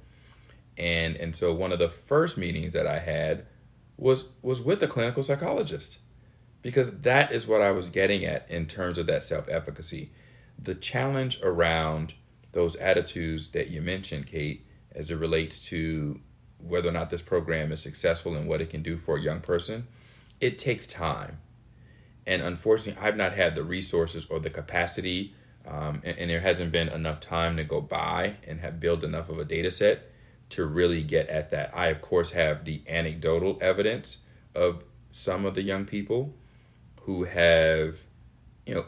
[0.78, 3.46] And and so one of the first meetings that I had
[3.96, 6.00] was was with a clinical psychologist
[6.68, 10.12] because that is what I was getting at in terms of that self-efficacy.
[10.62, 12.14] The challenge around
[12.52, 16.20] those attitudes that you mentioned, Kate, as it relates to
[16.60, 19.40] whether or not this program is successful and what it can do for a young
[19.40, 19.88] person,
[20.42, 21.38] it takes time
[22.28, 25.34] and unfortunately, I've not had the resources or the capacity,
[25.66, 29.30] um, and, and, there hasn't been enough time to go by and have built enough
[29.30, 30.12] of a data set
[30.50, 31.76] to really get at that.
[31.76, 34.20] I, of course, have the anecdotal evidence
[34.54, 36.34] of some of the young people
[37.08, 38.02] who have,
[38.66, 38.86] you know,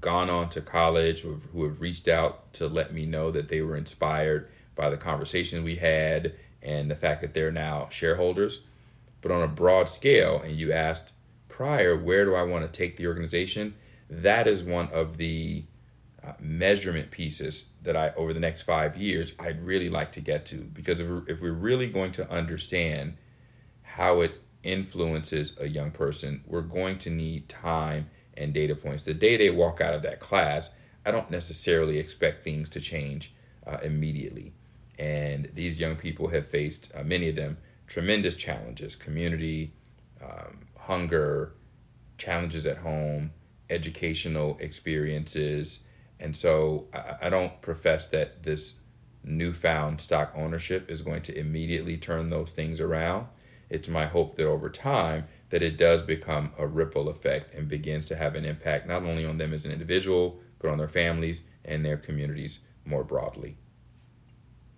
[0.00, 3.50] gone on to college, who have, who have reached out to let me know that
[3.50, 8.62] they were inspired by the conversation we had and the fact that they're now shareholders.
[9.20, 11.12] But on a broad scale, and you asked
[11.50, 13.74] prior, where do I want to take the organization?
[14.08, 15.64] That is one of the
[16.24, 20.46] uh, measurement pieces that I, over the next five years, I'd really like to get
[20.46, 20.56] to.
[20.56, 23.18] Because if we're, if we're really going to understand
[23.82, 29.02] how it influences a young person, we're going to need time and data points.
[29.02, 30.70] The day they walk out of that class,
[31.04, 33.32] I don't necessarily expect things to change
[33.66, 34.52] uh, immediately.
[34.98, 39.72] And these young people have faced, uh, many of them, tremendous challenges community,
[40.22, 41.54] um, hunger,
[42.16, 43.30] challenges at home,
[43.70, 45.80] educational experiences.
[46.18, 48.74] And so I, I don't profess that this
[49.24, 53.26] newfound stock ownership is going to immediately turn those things around.
[53.70, 58.06] It's my hope that over time that it does become a ripple effect and begins
[58.06, 61.42] to have an impact not only on them as an individual, but on their families
[61.64, 63.56] and their communities more broadly.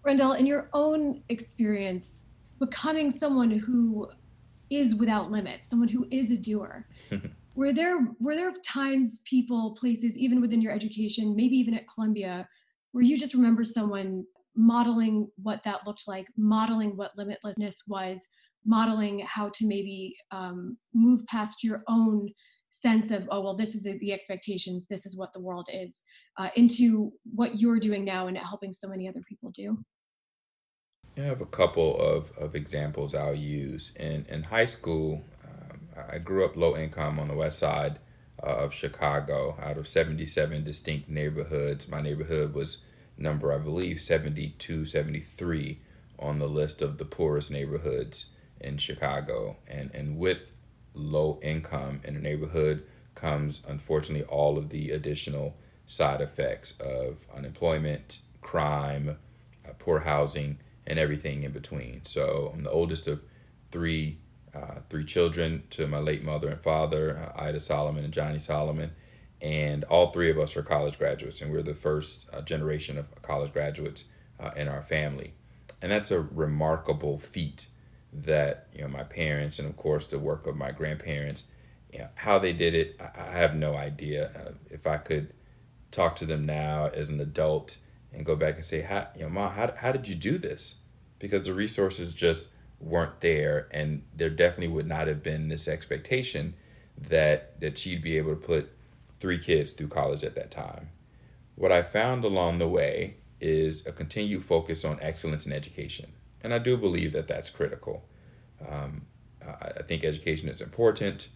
[0.03, 2.23] Rendel, in your own experience,
[2.59, 4.09] becoming someone who
[4.71, 6.87] is without limits, someone who is a doer.
[7.55, 12.49] were there were there times, people, places, even within your education, maybe even at Columbia,
[12.93, 14.25] where you just remember someone
[14.57, 18.29] modeling what that looked like, modeling what limitlessness was,
[18.65, 22.29] modeling how to maybe um, move past your own
[22.73, 26.03] sense of oh well this is the expectations this is what the world is
[26.39, 29.77] uh, into what you're doing now and helping so many other people do
[31.19, 33.93] I have a couple of, of examples I'll use.
[33.97, 37.99] In, in high school, um, I grew up low income on the west side
[38.39, 41.89] of Chicago out of 77 distinct neighborhoods.
[41.89, 42.79] My neighborhood was
[43.19, 45.81] number, I believe, 72, 73
[46.19, 48.27] on the list of the poorest neighborhoods
[48.61, 49.57] in Chicago.
[49.67, 50.53] And, and with
[50.95, 58.21] low income in a neighborhood comes, unfortunately, all of the additional side effects of unemployment,
[58.41, 59.19] crime,
[59.69, 62.05] uh, poor housing and everything in between.
[62.05, 63.21] So I'm the oldest of
[63.71, 64.19] three
[64.55, 68.91] uh, three children to my late mother and father, uh, Ida Solomon and Johnny Solomon,
[69.41, 73.23] and all three of us are college graduates, and we're the first uh, generation of
[73.23, 74.07] college graduates
[74.41, 75.35] uh, in our family,
[75.81, 77.67] and that's a remarkable feat
[78.13, 81.45] that you know my parents and of course the work of my grandparents,
[81.93, 84.31] you know, how they did it, I, have no idea.
[84.35, 85.33] Uh, if I could
[85.91, 87.79] talk to them now as an adult
[88.13, 90.77] and go back and say, how, you know, mom, how, how did you do this?
[91.19, 92.49] Because the resources just
[92.81, 96.55] weren't there, and there definitely would not have been this expectation
[96.97, 98.71] that that she'd be able to put
[99.19, 100.89] three kids through college at that time.
[101.55, 106.13] What I found along the way is a continued focus on excellence in education,
[106.43, 108.05] and I do believe that that's critical.
[108.67, 109.03] Um,
[109.47, 111.29] I think education is important.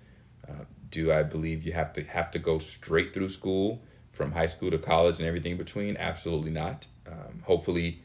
[0.47, 3.83] Uh, do I believe you have to have to go straight through school?
[4.15, 5.97] from high school to college and everything between?
[5.97, 6.87] Absolutely not.
[7.07, 8.01] Um, hopefully,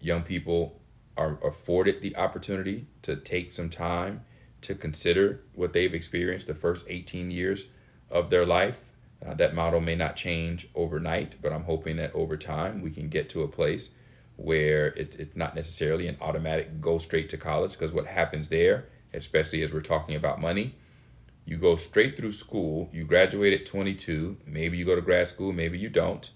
[0.00, 0.80] young people
[1.16, 4.24] are afforded the opportunity to take some time
[4.60, 7.66] to consider what they've experienced the first 18 years
[8.10, 8.84] of their life.
[9.24, 13.08] Uh, that model may not change overnight, but I'm hoping that over time we can
[13.08, 13.90] get to a place
[14.38, 18.86] where it, it's not necessarily an automatic go straight to college because what happens there,
[19.12, 20.76] especially as we're talking about money,
[21.44, 25.52] you go straight through school, you graduate at 22, maybe you go to grad school,
[25.52, 26.30] maybe you don't,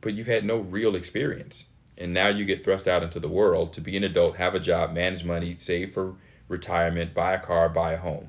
[0.00, 1.66] but you've had no real experience.
[1.98, 4.60] And now you get thrust out into the world to be an adult, have a
[4.60, 6.14] job, manage money, save for
[6.48, 8.28] retirement, buy a car, buy a home.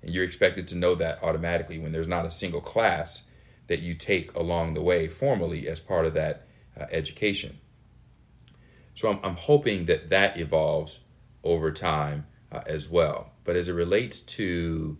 [0.00, 3.24] And you're expected to know that automatically when there's not a single class
[3.66, 6.46] that you take along the way formally as part of that
[6.80, 7.58] uh, education.
[8.94, 11.00] So I'm, I'm hoping that that evolves
[11.42, 13.32] over time uh, as well.
[13.44, 14.98] But as it relates to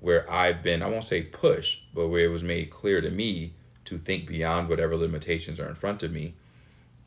[0.00, 3.54] where I've been, I won't say pushed, but where it was made clear to me
[3.84, 6.34] to think beyond whatever limitations are in front of me.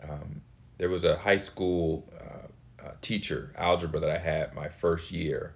[0.01, 0.41] Um,
[0.77, 5.55] there was a high school uh, uh, teacher, algebra, that I had my first year,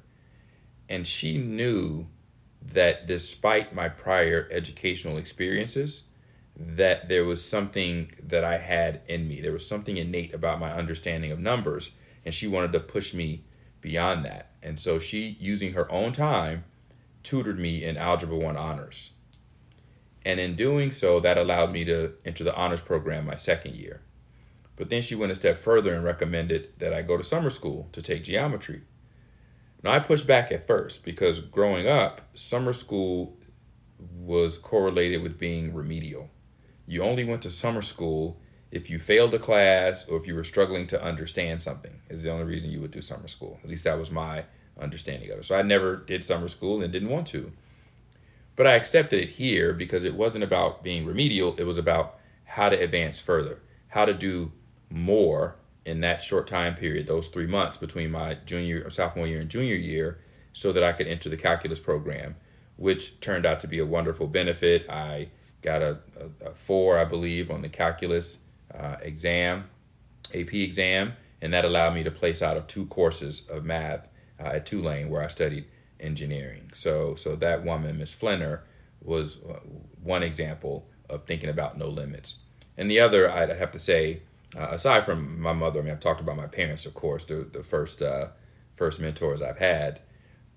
[0.88, 2.08] and she knew
[2.62, 6.04] that despite my prior educational experiences,
[6.60, 9.40] that there was something that I had in me.
[9.40, 11.92] There was something innate about my understanding of numbers,
[12.26, 13.46] and she wanted to push me
[13.80, 14.52] beyond that.
[14.62, 16.66] And so she, using her own time,
[17.24, 19.12] tutored me in Algebra 1 honors.
[20.26, 24.02] And in doing so, that allowed me to enter the honors program my second year.
[24.76, 27.88] But then she went a step further and recommended that I go to summer school
[27.94, 28.82] to take geometry.
[29.82, 33.38] Now, I pushed back at first because growing up, summer school
[33.98, 36.30] was correlated with being remedial.
[36.90, 38.38] You only went to summer school
[38.72, 42.32] if you failed a class or if you were struggling to understand something, is the
[42.32, 43.60] only reason you would do summer school.
[43.64, 44.46] At least that was my
[44.80, 45.46] understanding of it.
[45.46, 47.52] So I never did summer school and didn't want to.
[48.56, 52.70] But I accepted it here because it wasn't about being remedial, it was about how
[52.70, 54.52] to advance further, how to do
[54.90, 59.40] more in that short time period, those three months between my junior or sophomore year
[59.40, 60.20] and junior year,
[60.54, 62.36] so that I could enter the calculus program,
[62.78, 64.90] which turned out to be a wonderful benefit.
[64.90, 65.30] I
[65.62, 66.00] got a,
[66.42, 68.38] a, a four, I believe, on the calculus
[68.74, 69.66] uh, exam,
[70.34, 74.08] AP exam, and that allowed me to place out of two courses of math
[74.40, 75.66] uh, at Tulane where I studied
[76.00, 76.72] engineering.
[76.74, 78.64] So so that woman, Miss Flinner,
[79.02, 79.60] was uh,
[80.02, 82.36] one example of thinking about no limits.
[82.78, 84.22] And the other, I'd have to say,
[84.56, 87.48] uh, aside from my mother, I mean, I've talked about my parents, of course, the
[87.52, 88.28] the first uh,
[88.76, 90.02] first mentors I've had.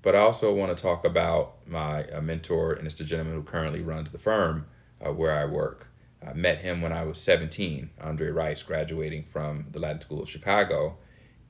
[0.03, 3.43] But I also want to talk about my uh, mentor, and it's the gentleman who
[3.43, 4.66] currently runs the firm
[5.05, 5.89] uh, where I work.
[6.27, 10.31] I met him when I was 17, Andre Rice, graduating from the Latin School of
[10.31, 10.99] Chicago.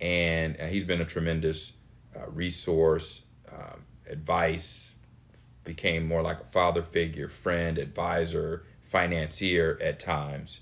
[0.00, 1.74] And he's been a tremendous
[2.16, 3.22] uh, resource,
[3.52, 4.96] um, advice,
[5.64, 10.60] became more like a father figure, friend, advisor, financier at times.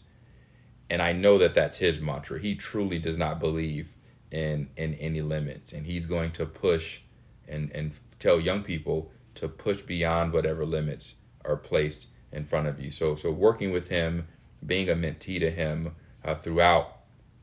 [0.89, 2.41] And I know that that's his mantra.
[2.41, 3.95] He truly does not believe
[4.31, 7.01] in in any limits, and he's going to push
[7.49, 11.15] and and tell young people to push beyond whatever limits
[11.45, 12.91] are placed in front of you.
[12.91, 14.29] So so working with him,
[14.65, 16.99] being a mentee to him uh, throughout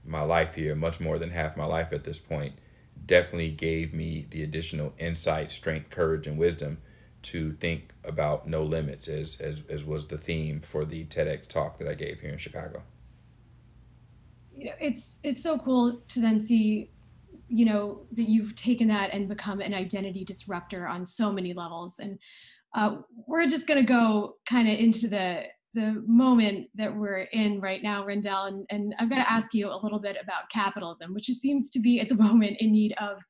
[0.06, 2.54] my life here, much more than half my life at this point,
[3.06, 6.78] definitely gave me the additional insight, strength, courage, and wisdom
[7.24, 11.78] to think about no limits, as as as was the theme for the TEDx talk
[11.80, 12.84] that I gave here in Chicago.
[14.56, 16.90] You know, it's it's so cool to then see,
[17.50, 22.00] you know, that you've taken that and become an identity disruptor on so many levels.
[22.00, 22.18] And
[22.76, 22.98] uh,
[23.28, 28.04] we're just gonna go kind of into the the moment that we're in right now,
[28.04, 31.70] Rendel, and, and I've got to ask you a little bit about capitalism, which seems
[31.72, 33.22] to be at the moment in need of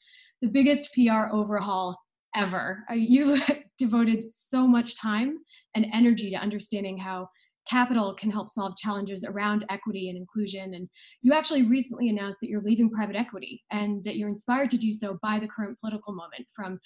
[0.41, 1.99] the biggest PR overhaul
[2.35, 2.83] ever.
[2.93, 3.41] You've
[3.77, 5.39] devoted so much time
[5.75, 7.27] and energy to understanding how
[7.69, 10.73] capital can help solve challenges around equity and inclusion.
[10.73, 10.87] And
[11.21, 14.93] you actually recently announced that you're leaving private equity and that you're inspired to do
[14.93, 16.79] so by the current political moment from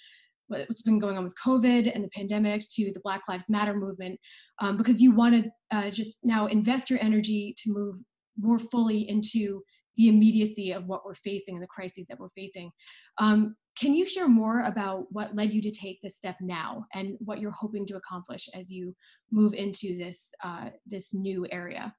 [0.60, 4.18] what's been going on with COVID and the pandemic to the Black Lives Matter movement,
[4.60, 7.96] um, because you want to uh, just now invest your energy to move
[8.38, 9.62] more fully into
[9.96, 12.70] the immediacy of what we're facing and the crises that we're facing.
[13.18, 17.16] Um, can you share more about what led you to take this step now and
[17.20, 18.94] what you're hoping to accomplish as you
[19.30, 21.94] move into this uh, this new area?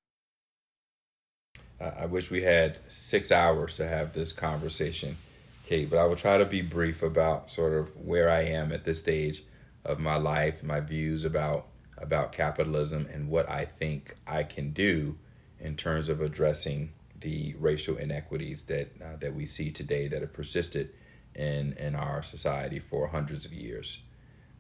[1.79, 5.17] I wish we had six hours to have this conversation
[5.63, 8.83] Kate, but I will try to be brief about sort of where I am at
[8.83, 9.43] this stage
[9.85, 15.17] of my life, my views about about capitalism and what I think I can do
[15.59, 20.33] in terms of addressing the racial inequities that uh, that we see today that have
[20.33, 20.89] persisted
[21.33, 23.99] in in our society for hundreds of years.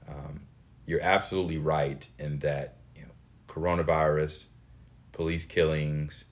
[0.07, 0.41] Um,
[0.85, 3.11] you're absolutely right in that you know
[3.47, 4.45] coronavirus,
[5.11, 6.25] police killings,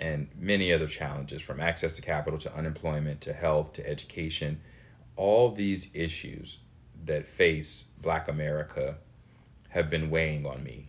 [0.00, 4.60] and many other challenges from access to capital to unemployment to health to education
[5.16, 6.58] all these issues
[7.04, 8.96] that face black america
[9.70, 10.88] have been weighing on me.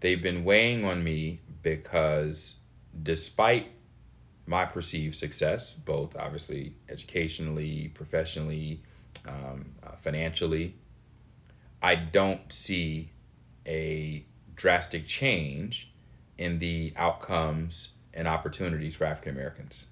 [0.00, 2.56] They've been weighing on me because
[3.02, 3.68] despite
[4.44, 8.82] my perceived success both obviously educationally professionally
[9.26, 10.74] um, uh, financially
[11.80, 13.12] i don't see
[13.66, 15.92] a drastic change
[16.36, 19.86] in the outcomes and opportunities for African Americans.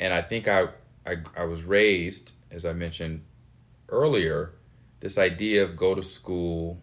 [0.00, 0.68] And I think I,
[1.06, 3.24] I, I was raised, as I mentioned
[3.88, 4.54] earlier,
[5.00, 6.80] this idea of go to school,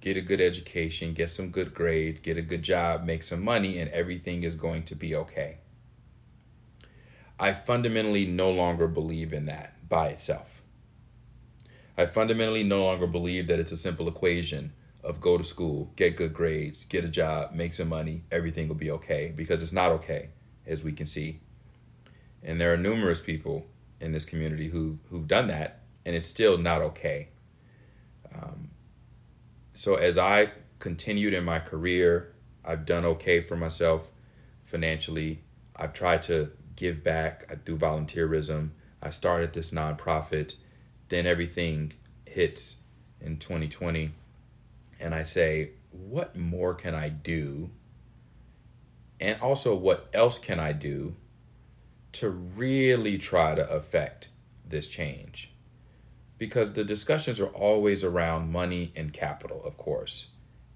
[0.00, 3.78] get a good education, get some good grades, get a good job, make some money,
[3.78, 5.58] and everything is going to be okay.
[7.38, 10.62] I fundamentally no longer believe in that by itself.
[11.98, 14.72] I fundamentally no longer believe that it's a simple equation
[15.06, 18.74] of go to school, get good grades, get a job, make some money, everything will
[18.74, 20.30] be okay because it's not okay,
[20.66, 21.40] as we can see.
[22.42, 23.66] And there are numerous people
[24.00, 27.28] in this community who who've done that, and it's still not okay.
[28.34, 28.70] Um,
[29.74, 30.50] so as I
[30.80, 32.34] continued in my career,
[32.64, 34.10] I've done okay for myself
[34.64, 35.44] financially.
[35.76, 38.70] I've tried to give back through volunteerism.
[39.00, 40.56] I started this nonprofit.
[41.08, 41.92] Then everything
[42.26, 42.76] hits
[43.20, 44.12] in 2020
[44.98, 47.70] and I say, what more can I do?
[49.20, 51.16] And also, what else can I do
[52.12, 54.28] to really try to affect
[54.66, 55.52] this change?
[56.38, 60.28] Because the discussions are always around money and capital, of course.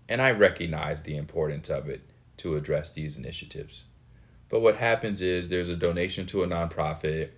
[0.08, 2.08] And I recognize the importance of it
[2.38, 3.84] to address these initiatives.
[4.48, 7.30] But what happens is there's a donation to a nonprofit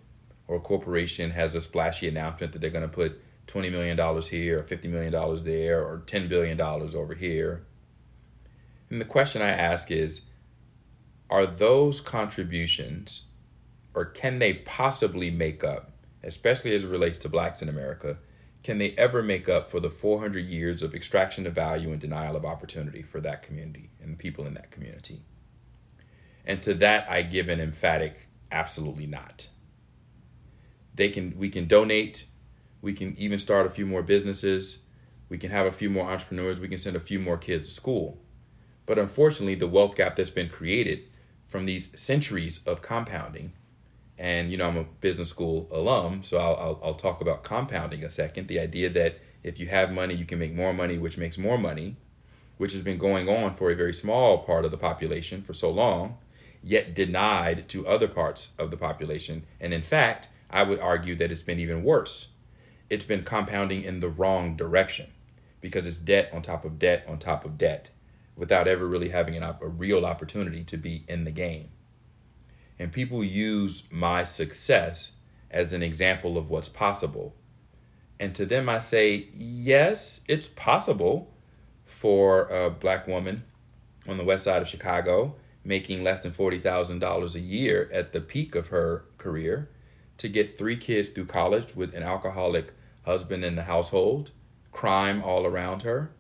[0.47, 4.61] or a corporation has a splashy announcement that they're going to put $20 million here,
[4.61, 7.65] or $50 million there, or $10 billion over here.
[8.91, 10.23] And the question I ask is
[11.31, 13.23] are those contributions,
[13.95, 18.19] or can they possibly make up, especially as it relates to blacks in America,
[18.63, 22.37] can they ever make up for the 400 years of extraction of value and denial
[22.37, 25.23] of opportunity for that community and the people in that community?
[26.45, 29.49] And to that, I give an emphatic absolutely not.
[30.95, 32.27] They can, we can donate
[32.83, 34.79] we can even start a few more businesses.
[35.29, 36.61] We can have a few more entrepreneurs.
[36.61, 38.19] We can send a few more kids to school.
[38.85, 41.05] But unfortunately, the wealth gap that's been created
[41.47, 43.53] from these centuries of compounding,
[44.19, 48.03] and you know, I'm a business school alum, so I'll, I'll, I'll talk about compounding
[48.03, 48.49] a second.
[48.49, 51.59] The idea that if you have money, you can make more money, which makes more
[51.59, 51.97] money,
[52.57, 55.71] which has been going on for a very small part of the population for so
[55.71, 56.19] long,
[56.63, 59.45] yet denied to other parts of the population.
[59.61, 62.29] And in fact, I would argue that it's been even worse
[62.93, 65.11] it's been compounding in the wrong direction
[65.63, 67.89] because it's debt on top of debt on top of debt
[68.37, 71.71] without ever really having an op- a real opportunity to be in the game.
[72.79, 75.13] And people use my success
[75.51, 77.35] as an example of what's possible.
[78.21, 81.33] And to them, I say, yes, it's possible
[81.87, 83.45] for a black woman
[84.07, 88.55] on the west side of Chicago making less than $40,000 a year at the peak
[88.55, 89.71] of her career
[90.19, 92.75] to get three kids through college with an alcoholic
[93.05, 94.31] husband in the household,
[94.71, 96.13] crime all around her,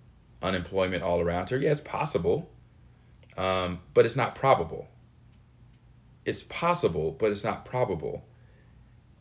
[0.42, 1.58] unemployment all around her.
[1.58, 2.50] Yeah, it's possible,
[3.36, 4.88] um, but it's not probable.
[6.24, 8.24] It's possible, but it's not probable.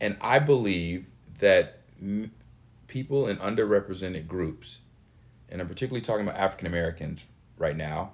[0.00, 1.06] And I believe
[1.38, 2.32] that m-
[2.86, 4.78] people in underrepresented groups,
[5.48, 8.12] and I'm particularly talking about African Americans right now,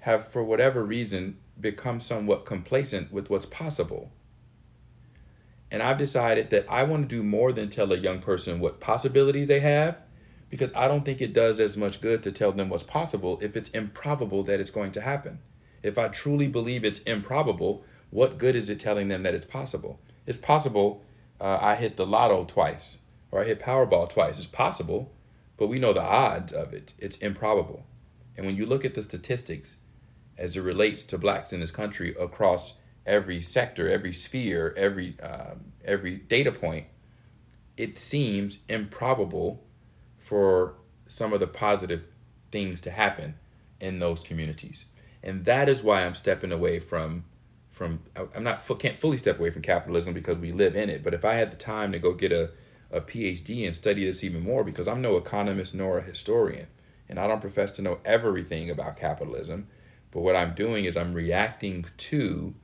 [0.00, 4.10] have, for whatever reason, become somewhat complacent with what's possible.
[5.72, 8.78] And I've decided that I want to do more than tell a young person what
[8.78, 9.96] possibilities they have,
[10.50, 13.56] because I don't think it does as much good to tell them what's possible if
[13.56, 15.38] it's improbable that it's going to happen.
[15.82, 19.98] If I truly believe it's improbable, what good is it telling them that it's possible?
[20.26, 21.02] It's possible
[21.40, 22.98] uh, I hit the lotto twice
[23.30, 24.36] or I hit Powerball twice.
[24.36, 25.10] It's possible,
[25.56, 26.92] but we know the odds of it.
[26.98, 27.86] It's improbable.
[28.36, 29.78] And when you look at the statistics
[30.36, 32.74] as it relates to blacks in this country across
[33.06, 36.86] every sector, every sphere, every um, every data point,
[37.76, 39.64] it seems improbable
[40.18, 40.74] for
[41.08, 42.04] some of the positive
[42.50, 43.34] things to happen
[43.80, 44.84] in those communities.
[45.22, 47.24] And that is why I'm stepping away from
[47.70, 48.00] from
[48.34, 51.02] I'm not can't fully step away from capitalism because we live in it.
[51.02, 52.50] But if I had the time to go get a,
[52.90, 56.66] a PhD and study this even more, because I'm no economist nor a historian,
[57.08, 59.68] and I don't profess to know everything about capitalism,
[60.10, 62.54] but what I'm doing is I'm reacting to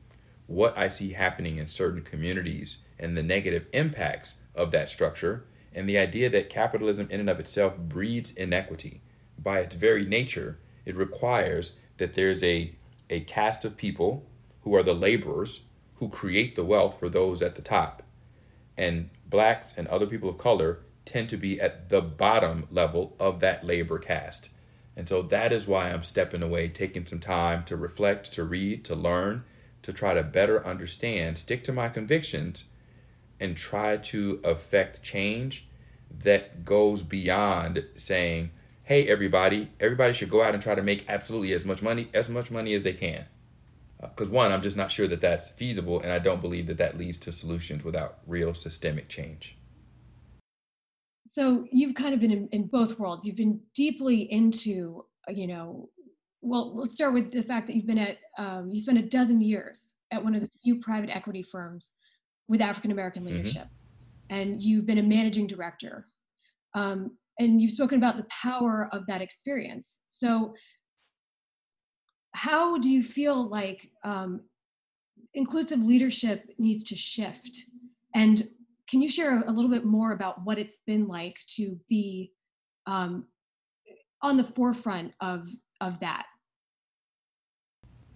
[0.49, 5.89] what I see happening in certain communities and the negative impacts of that structure, and
[5.89, 9.03] the idea that capitalism in and of itself breeds inequity.
[9.39, 12.75] By its very nature, it requires that there's a,
[13.09, 14.27] a caste of people
[14.63, 15.61] who are the laborers
[15.97, 18.03] who create the wealth for those at the top.
[18.77, 23.41] And blacks and other people of color tend to be at the bottom level of
[23.41, 24.49] that labor caste.
[24.97, 28.85] And so that is why I'm stepping away, taking some time to reflect, to read,
[28.87, 29.45] to learn,
[29.83, 32.65] to try to better understand, stick to my convictions,
[33.41, 35.67] and try to affect change
[36.11, 38.51] that goes beyond saying,
[38.85, 42.29] hey, everybody, everybody should go out and try to make absolutely as much money, as
[42.29, 43.27] much money as they can
[44.01, 46.79] because uh, one, I'm just not sure that that's feasible, and I don't believe that
[46.79, 49.57] that leads to solutions without real systemic change.
[51.27, 53.25] So you've kind of been in, in both worlds.
[53.25, 55.89] You've been deeply into, you know,
[56.41, 59.41] well, let's start with the fact that you've been at, um, you spent a dozen
[59.41, 61.93] years at one of the few private equity firms
[62.49, 63.37] with African American mm-hmm.
[63.37, 64.37] leadership, mm-hmm.
[64.37, 66.07] and you've been a managing director.
[66.75, 70.01] Um, and you've spoken about the power of that experience.
[70.07, 70.55] So
[72.35, 74.41] how do you feel like um,
[75.35, 77.65] inclusive leadership needs to shift?
[78.15, 78.49] And
[78.89, 82.33] can you share a little bit more about what it's been like to be
[82.87, 83.27] um,
[84.23, 85.49] on the forefront of
[85.81, 86.27] of that?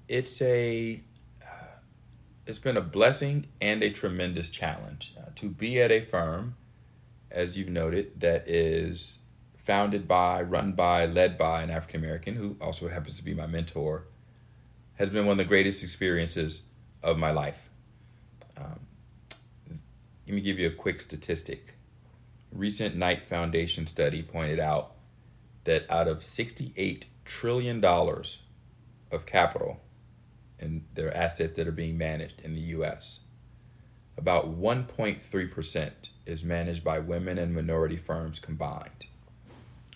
[0.08, 1.02] It's a
[1.42, 1.78] uh,
[2.46, 6.56] it's been a blessing and a tremendous challenge uh, to be at a firm,
[7.30, 9.18] as you've noted, that is
[9.56, 13.46] founded by, run by, led by an African American who also happens to be my
[13.46, 14.06] mentor
[14.94, 16.62] has been one of the greatest experiences
[17.02, 17.70] of my life.
[18.56, 18.80] Um,
[20.26, 21.74] let me give you a quick statistic.
[22.52, 24.92] recent Knight Foundation study pointed out
[25.64, 28.42] that out of $68 trillion dollars
[29.10, 29.80] of capital
[30.58, 33.20] and their assets that are being managed in the US,
[34.16, 35.92] about 1.3%
[36.26, 39.06] is managed by women and minority firms combined.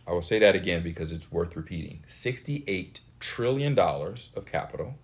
[0.06, 2.04] I will say that again because it's worth repeating.
[2.08, 4.94] 68 trillion dollars of capital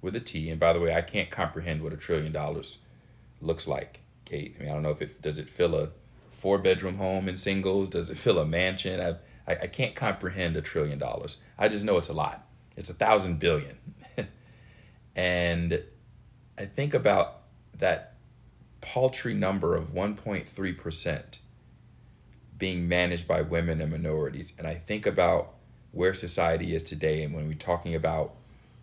[0.00, 0.48] with a T.
[0.50, 2.78] And by the way, I can't comprehend what a trillion dollars
[3.40, 4.56] looks like, Kate.
[4.58, 5.90] I mean, I don't know if it does it fill a
[6.40, 7.90] four bedroom home in singles?
[7.90, 9.00] Does it fill a mansion?
[9.00, 9.16] I,
[9.50, 11.36] I, I can't comprehend a trillion dollars.
[11.58, 12.46] I just know it's a lot.
[12.76, 13.76] It's a thousand billion.
[15.16, 15.82] and
[16.56, 17.42] I think about
[17.76, 18.14] that
[18.80, 21.38] paltry number of 1.3%
[22.56, 24.52] being managed by women and minorities.
[24.58, 25.54] And I think about
[25.92, 28.34] where society is today and when we're talking about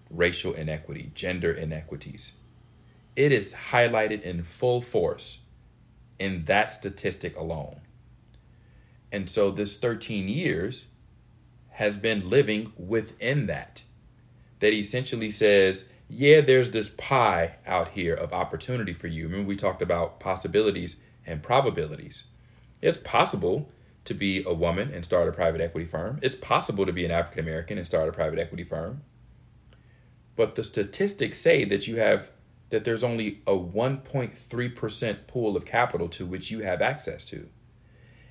[0.10, 2.34] racial inequity, gender inequities,
[3.16, 5.40] it is highlighted in full force
[6.20, 7.82] in that statistic alone.
[9.12, 10.88] And so this 13 years
[11.72, 13.84] has been living within that.
[14.60, 19.28] That essentially says, yeah, there's this pie out here of opportunity for you.
[19.28, 22.24] Remember, we talked about possibilities and probabilities.
[22.82, 23.70] It's possible
[24.06, 26.20] to be a woman and start a private equity firm.
[26.22, 29.04] It's possible to be an African American and start a private equity firm.
[30.36, 32.32] But the statistics say that you have
[32.70, 37.50] that there's only a 1.3% pool of capital to which you have access to.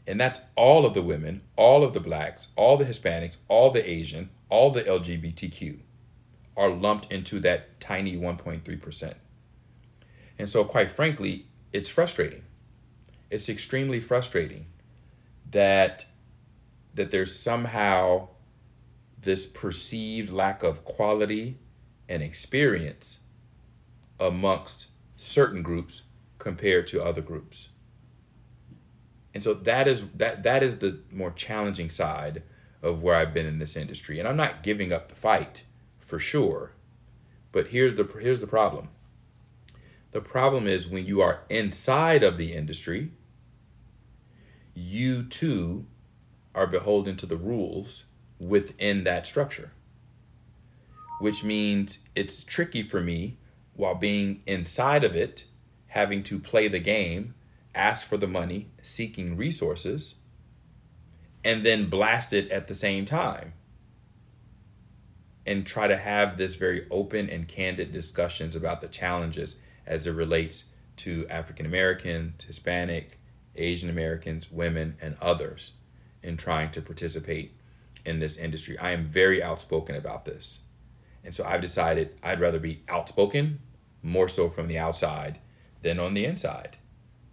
[0.06, 3.88] And that's all of the women, all of the blacks, all the Hispanics, all the
[3.88, 5.80] Asian, all the LGBTQ
[6.56, 9.14] are lumped into that tiny 1.3%.
[10.38, 12.42] And so, quite frankly, it's frustrating.
[13.30, 14.66] It's extremely frustrating
[15.50, 16.06] that
[16.94, 18.28] that there's somehow
[19.20, 21.58] this perceived lack of quality
[22.08, 23.20] and experience
[24.18, 26.02] amongst certain groups
[26.38, 27.68] compared to other groups.
[29.36, 32.42] And so that is that that is the more challenging side
[32.82, 34.18] of where I've been in this industry.
[34.18, 35.64] And I'm not giving up the fight
[35.98, 36.72] for sure.
[37.52, 38.88] But here's the here's the problem.
[40.12, 43.10] The problem is when you are inside of the industry,
[44.74, 45.84] you too
[46.54, 48.04] are beholden to the rules
[48.38, 49.72] within that structure.
[51.20, 53.36] Which means it's tricky for me
[53.74, 55.44] while being inside of it,
[55.88, 57.34] having to play the game
[57.76, 60.14] ask for the money, seeking resources,
[61.44, 63.52] and then blast it at the same time.
[65.44, 69.56] And try to have this very open and candid discussions about the challenges
[69.86, 70.64] as it relates
[70.96, 73.20] to African Americans, Hispanic,
[73.54, 75.72] Asian Americans, women, and others
[76.22, 77.52] in trying to participate
[78.04, 78.76] in this industry.
[78.78, 80.60] I am very outspoken about this.
[81.22, 83.60] And so I've decided I'd rather be outspoken
[84.02, 85.38] more so from the outside
[85.82, 86.76] than on the inside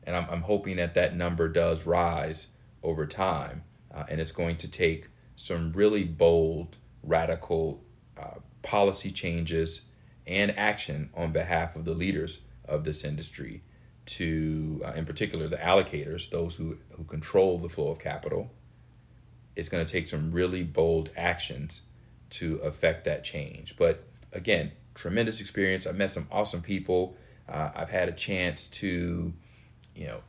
[0.05, 2.47] and I'm, I'm hoping that that number does rise
[2.81, 3.63] over time.
[3.93, 7.83] Uh, and it's going to take some really bold, radical
[8.17, 9.83] uh, policy changes
[10.25, 13.61] and action on behalf of the leaders of this industry
[14.05, 18.51] to, uh, in particular, the allocators, those who, who control the flow of capital.
[19.55, 21.81] It's going to take some really bold actions
[22.31, 23.75] to affect that change.
[23.77, 25.85] But again, tremendous experience.
[25.85, 27.15] I've met some awesome people.
[27.47, 29.33] Uh, I've had a chance to
[29.95, 30.21] you know,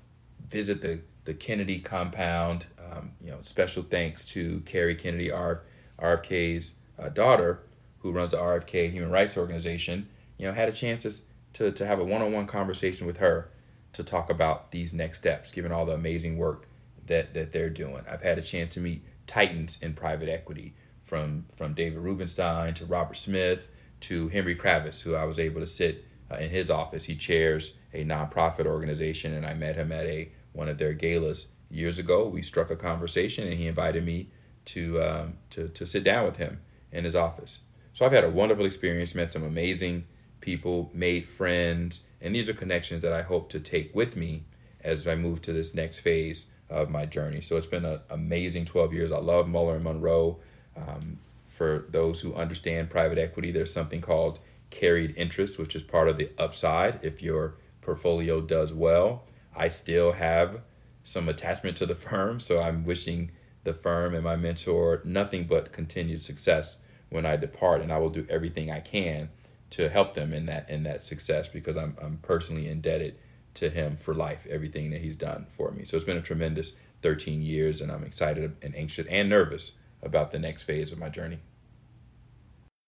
[0.46, 2.66] visit the, the Kennedy compound.
[2.78, 5.60] Um, you know, special thanks to Kerry Kennedy, RF,
[5.98, 7.60] RFK's uh, daughter,
[7.98, 10.08] who runs the RFK Human Rights Organization.
[10.38, 11.12] You know, had a chance to,
[11.54, 13.50] to, to have a one-on-one conversation with her
[13.92, 16.66] to talk about these next steps, given all the amazing work
[17.06, 18.02] that, that they're doing.
[18.10, 22.86] I've had a chance to meet titans in private equity, from from David Rubenstein to
[22.86, 23.68] Robert Smith
[24.00, 26.04] to Henry Kravis, who I was able to sit
[26.34, 27.04] uh, in his office.
[27.04, 31.46] He chairs a nonprofit organization, and I met him at a one of their galas
[31.70, 32.26] years ago.
[32.26, 34.28] We struck a conversation, and he invited me
[34.66, 36.60] to um, to to sit down with him
[36.92, 37.60] in his office.
[37.92, 40.04] So I've had a wonderful experience, met some amazing
[40.40, 44.44] people, made friends, and these are connections that I hope to take with me
[44.80, 47.40] as I move to this next phase of my journey.
[47.40, 49.12] So it's been an amazing 12 years.
[49.12, 50.38] I love Muller and Monroe.
[50.76, 54.40] Um, for those who understand private equity, there's something called
[54.70, 59.24] carried interest, which is part of the upside if you're portfolio does well.
[59.54, 60.62] I still have
[61.02, 63.30] some attachment to the firm, so I'm wishing
[63.62, 66.76] the firm and my mentor nothing but continued success
[67.10, 69.30] when I depart, and I will do everything I can
[69.70, 73.16] to help them in that in that success because I'm I'm personally indebted
[73.54, 75.84] to him for life, everything that he's done for me.
[75.84, 80.32] So it's been a tremendous 13 years, and I'm excited and anxious and nervous about
[80.32, 81.38] the next phase of my journey.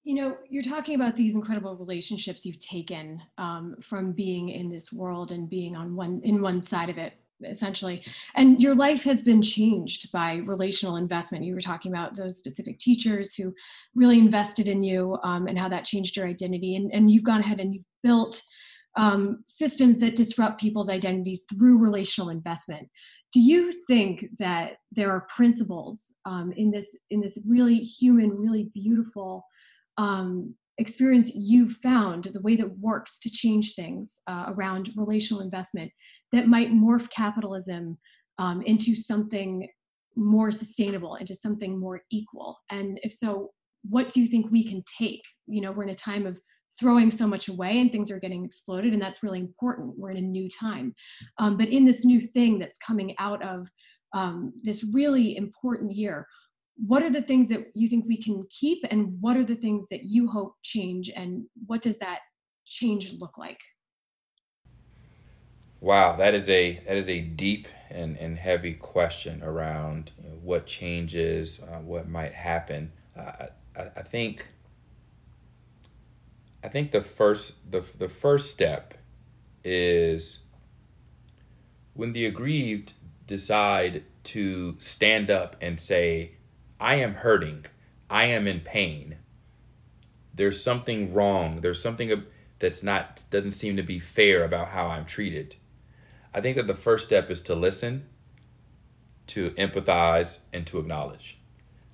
[0.07, 4.93] You know, you're talking about these incredible relationships you've taken um, from being in this
[4.93, 8.05] world and being on one in one side of it, essentially.
[8.37, 11.45] And your life has been changed by relational investment.
[11.45, 13.53] You were talking about those specific teachers who
[13.97, 16.77] really invested in you um, and how that changed your identity.
[16.77, 18.41] And, and you've gone ahead and you've built
[18.97, 22.89] um, systems that disrupt people's identities through relational investment.
[23.33, 28.71] Do you think that there are principles um, in this in this really human, really
[28.73, 29.45] beautiful
[29.99, 35.91] um, experience you've found, the way that works to change things uh, around relational investment
[36.33, 37.97] that might morph capitalism
[38.39, 39.69] um, into something
[40.17, 42.59] more sustainable, into something more equal?
[42.71, 43.51] And if so,
[43.89, 45.23] what do you think we can take?
[45.47, 46.41] You know, we're in a time of
[46.79, 49.97] throwing so much away and things are getting exploded, and that's really important.
[49.97, 50.95] We're in a new time.
[51.39, 53.69] Um, but in this new thing that's coming out of
[54.13, 56.27] um, this really important year,
[56.77, 59.87] what are the things that you think we can keep and what are the things
[59.91, 62.21] that you hope change and what does that
[62.67, 63.61] change look like?
[65.81, 70.37] Wow that is a that is a deep and, and heavy question around you know,
[70.43, 72.93] what changes uh, what might happen.
[73.17, 73.47] Uh,
[73.77, 74.49] I, I think
[76.65, 78.95] i think the first the, the first step
[79.65, 80.41] is
[81.95, 82.93] when the aggrieved
[83.27, 86.36] decide to stand up and say
[86.81, 87.67] I am hurting.
[88.11, 89.17] I am in pain.
[90.35, 91.61] There's something wrong.
[91.61, 92.25] There's something
[92.59, 95.57] that's not doesn't seem to be fair about how I'm treated.
[96.35, 98.07] I think that the first step is to listen,
[99.29, 101.39] to empathize, and to acknowledge.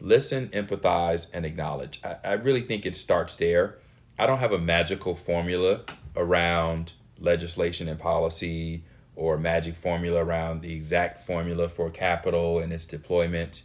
[0.01, 2.01] Listen, empathize, and acknowledge.
[2.03, 3.78] I, I really think it starts there.
[4.18, 5.83] I don't have a magical formula
[6.16, 12.87] around legislation and policy or magic formula around the exact formula for capital and its
[12.87, 13.62] deployment.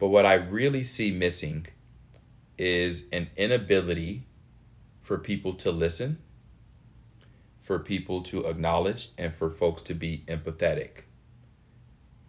[0.00, 1.66] But what I really see missing
[2.56, 4.26] is an inability
[5.02, 6.18] for people to listen,
[7.60, 11.02] for people to acknowledge, and for folks to be empathetic.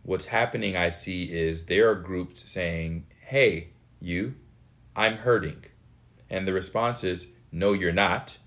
[0.04, 3.70] What's happening, I see, is there are groups saying, Hey,
[4.02, 4.36] you,
[4.94, 5.64] I'm hurting.
[6.30, 8.38] And the response is, No, you're not.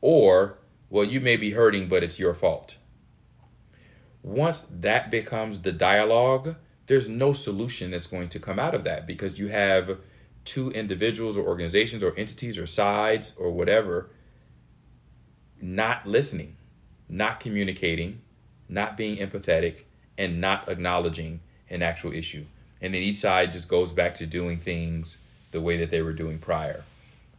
[0.00, 0.58] Or,
[0.88, 2.76] Well, you may be hurting, but it's your fault.
[4.22, 6.54] Once that becomes the dialogue,
[6.86, 9.98] there's no solution that's going to come out of that because you have
[10.44, 14.10] two individuals or organizations or entities or sides or whatever
[15.62, 16.56] not listening,
[17.08, 18.20] not communicating,
[18.68, 19.84] not being empathetic,
[20.18, 22.44] and not acknowledging an actual issue.
[22.80, 25.18] And then each side just goes back to doing things
[25.52, 26.84] the way that they were doing prior.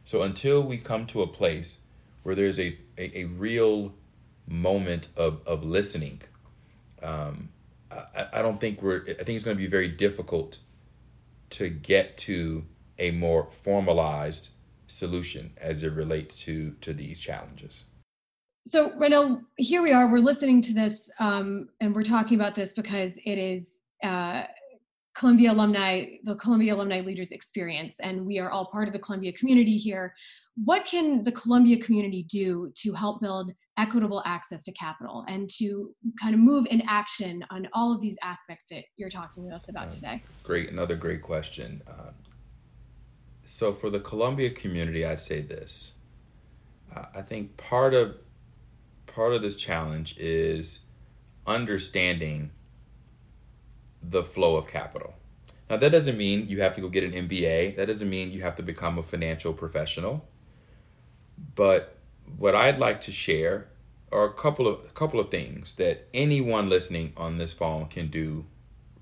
[0.06, 1.80] So until we come to a place
[2.24, 3.94] where there's a, a, a real
[4.48, 6.22] moment of, of listening,
[7.02, 7.50] um,
[8.16, 10.60] I, I don't think we're, I think it's going to be very difficult
[11.52, 12.66] to get to
[13.00, 14.50] a more formalized
[14.88, 17.86] solution as it relates to, to these challenges.
[18.66, 20.10] So, Rendel, here we are.
[20.10, 24.44] We're listening to this, um, and we're talking about this because it is uh,
[25.16, 29.34] Columbia alumni, the Columbia Alumni Leaders Experience, and we are all part of the Columbia
[29.34, 30.16] community here.
[30.56, 35.94] What can the Columbia community do to help build equitable access to capital and to
[36.22, 39.68] kind of move in action on all of these aspects that you're talking with us
[39.68, 40.22] about today?
[40.44, 41.82] Great, another great question.
[41.88, 42.12] Uh,
[43.46, 45.94] so, for the Columbia community, I'd say this.
[46.96, 48.18] Uh, I think part of
[49.08, 50.80] part of this challenge is
[51.46, 52.52] understanding
[54.02, 55.16] the flow of capital.
[55.70, 57.76] Now, that doesn't mean you have to go get an MBA.
[57.76, 60.28] That doesn't mean you have to become a financial professional.
[61.56, 61.98] But
[62.38, 63.68] what I'd like to share
[64.12, 68.08] are a couple of a couple of things that anyone listening on this phone can
[68.08, 68.46] do,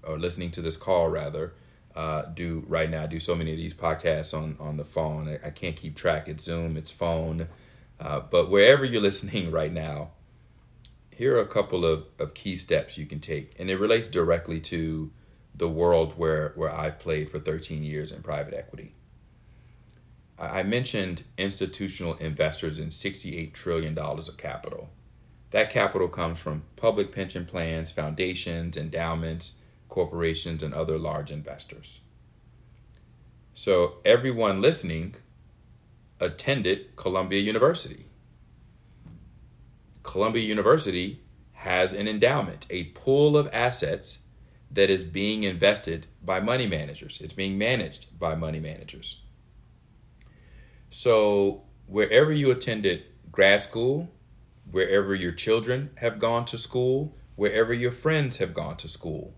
[0.03, 1.53] or listening to this call rather,
[1.95, 3.03] uh, do right now.
[3.03, 5.27] I do so many of these podcasts on on the phone.
[5.27, 6.27] I, I can't keep track.
[6.27, 6.77] It's Zoom.
[6.77, 7.47] It's phone.
[7.99, 10.11] Uh, but wherever you're listening right now,
[11.11, 13.53] here are a couple of, of key steps you can take.
[13.59, 15.11] And it relates directly to
[15.53, 18.95] the world where, where I've played for 13 years in private equity.
[20.41, 24.89] I mentioned institutional investors in $68 trillion of capital.
[25.51, 29.53] That capital comes from public pension plans, foundations, endowments,
[29.87, 31.99] corporations, and other large investors.
[33.53, 35.15] So, everyone listening
[36.19, 38.05] attended Columbia University.
[40.03, 41.21] Columbia University
[41.53, 44.19] has an endowment, a pool of assets
[44.71, 47.19] that is being invested by money managers.
[47.21, 49.21] It's being managed by money managers.
[50.93, 54.11] So, wherever you attended grad school,
[54.69, 59.33] wherever your children have gone to school, wherever your friends have gone to school,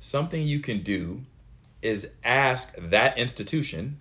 [0.00, 1.22] something you can do
[1.80, 4.00] is ask that institution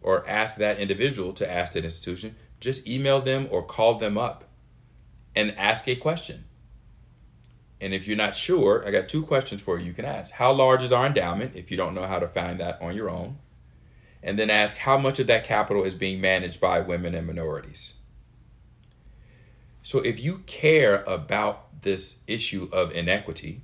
[0.00, 4.48] or ask that individual to ask that institution, just email them or call them up
[5.36, 6.44] and ask a question.
[7.80, 9.86] And if you're not sure, I got two questions for you.
[9.86, 12.58] You can ask How large is our endowment if you don't know how to find
[12.58, 13.38] that on your own?
[14.22, 17.94] And then ask How much of that capital is being managed by women and minorities?
[19.82, 23.62] So if you care about this issue of inequity,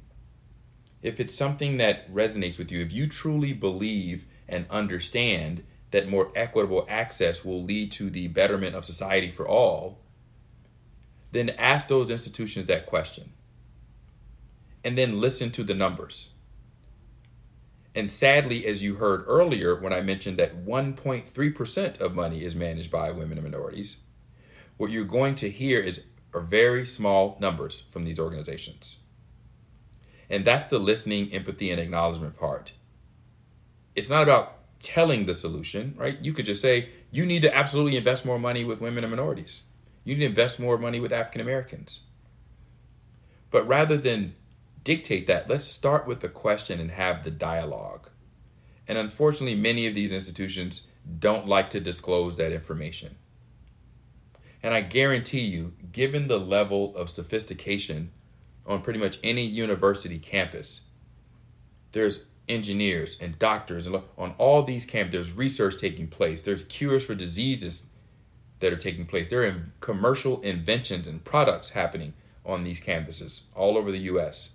[1.01, 6.33] if it's something that resonates with you, if you truly believe and understand that more
[6.35, 10.01] equitable access will lead to the betterment of society for all,
[11.31, 13.33] then ask those institutions that question.
[14.85, 16.31] And then listen to the numbers.
[17.95, 22.91] And sadly, as you heard earlier when I mentioned that 1.3% of money is managed
[22.91, 23.97] by women and minorities,
[24.77, 28.99] what you're going to hear is are very small numbers from these organizations.
[30.31, 32.73] And that's the listening, empathy, and acknowledgement part.
[33.95, 36.19] It's not about telling the solution, right?
[36.23, 39.63] You could just say, you need to absolutely invest more money with women and minorities.
[40.05, 42.03] You need to invest more money with African Americans.
[43.51, 44.35] But rather than
[44.89, 48.09] dictate that, let's start with the question and have the dialogue.
[48.89, 50.87] And unfortunately, many of these institutions
[51.19, 53.17] don't like to disclose that information.
[54.63, 58.13] And I guarantee you, given the level of sophistication
[58.65, 60.81] on pretty much any university campus,
[61.93, 67.05] there's engineers and doctors and on all these camps there's research taking place there's cures
[67.05, 67.83] for diseases
[68.61, 72.15] that are taking place there are commercial inventions and products happening
[72.47, 74.49] on these campuses all over the US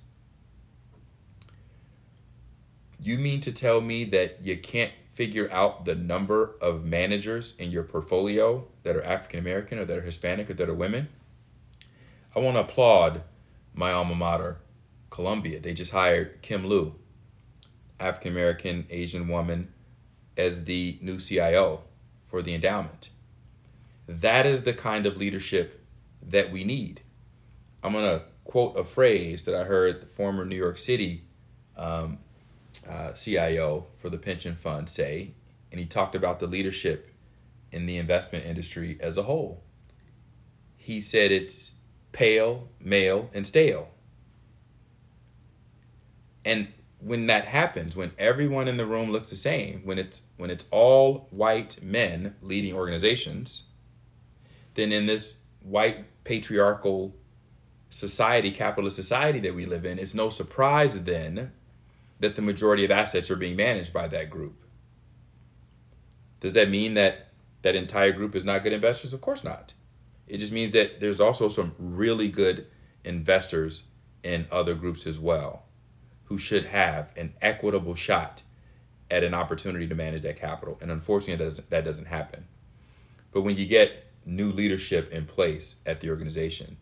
[3.04, 7.70] you mean to tell me that you can't figure out the number of managers in
[7.70, 11.08] your portfolio that are African American or that are Hispanic or that are women
[12.36, 13.22] I want to applaud
[13.76, 14.58] my alma mater,
[15.12, 15.60] Columbia.
[15.60, 16.96] They just hired Kim Lew,
[18.00, 19.72] African American Asian woman,
[20.36, 21.84] as the new CIO
[22.26, 23.10] for the endowment.
[24.08, 25.86] That is the kind of leadership
[26.24, 27.02] that we need.
[27.84, 31.26] I'm going to quote a phrase that I heard the former New York City
[31.78, 32.18] um,
[32.88, 35.32] uh, CIO for the pension fund say,
[35.72, 37.12] and he talked about the leadership
[37.72, 39.64] in the investment industry as a whole.
[40.78, 41.74] He said it's
[42.12, 43.90] pale, male, and stale.
[46.46, 46.68] And
[47.00, 50.66] when that happens, when everyone in the room looks the same, when it's when it's
[50.72, 53.64] all white men leading organizations,
[54.76, 57.16] then in this white patriarchal
[57.90, 61.52] society, capitalist society that we live in, it's no surprise then
[62.24, 64.56] that the majority of assets are being managed by that group.
[66.40, 67.30] Does that mean that
[67.62, 69.14] that entire group is not good investors?
[69.14, 69.74] Of course not.
[70.28, 72.68] It just means that there's also some really good
[73.04, 73.84] investors
[74.24, 75.64] in other groups as well
[76.26, 78.42] who should have an equitable shot
[79.12, 80.78] at an opportunity to manage that capital.
[80.82, 82.46] And unfortunately, that doesn't, that doesn't happen.
[83.32, 86.78] But when you get new leadership in place at the organization,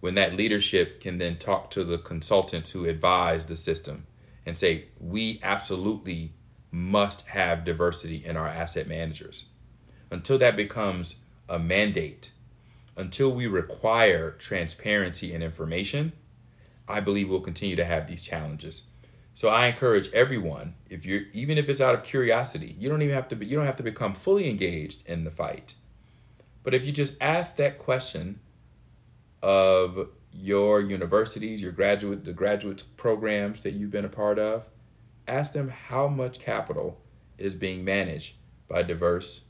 [0.00, 4.06] when that leadership can then talk to the consultants who advise the system
[4.44, 6.34] and say, we absolutely
[6.70, 9.44] must have diversity in our asset managers.
[10.10, 11.16] Until that becomes
[11.48, 12.32] a mandate,
[12.96, 16.12] until we require transparency and information,
[16.88, 18.84] I believe we'll continue to have these challenges.
[19.34, 23.14] So I encourage everyone, if you're even if it's out of curiosity, you don't even
[23.14, 25.74] have to be, you don't have to become fully engaged in the fight.
[26.62, 28.40] But if you just ask that question
[29.42, 34.64] of your universities, your graduate the graduate programs that you've been a part of,
[35.28, 37.00] ask them how much capital
[37.38, 38.34] is being managed
[38.68, 39.42] by diverse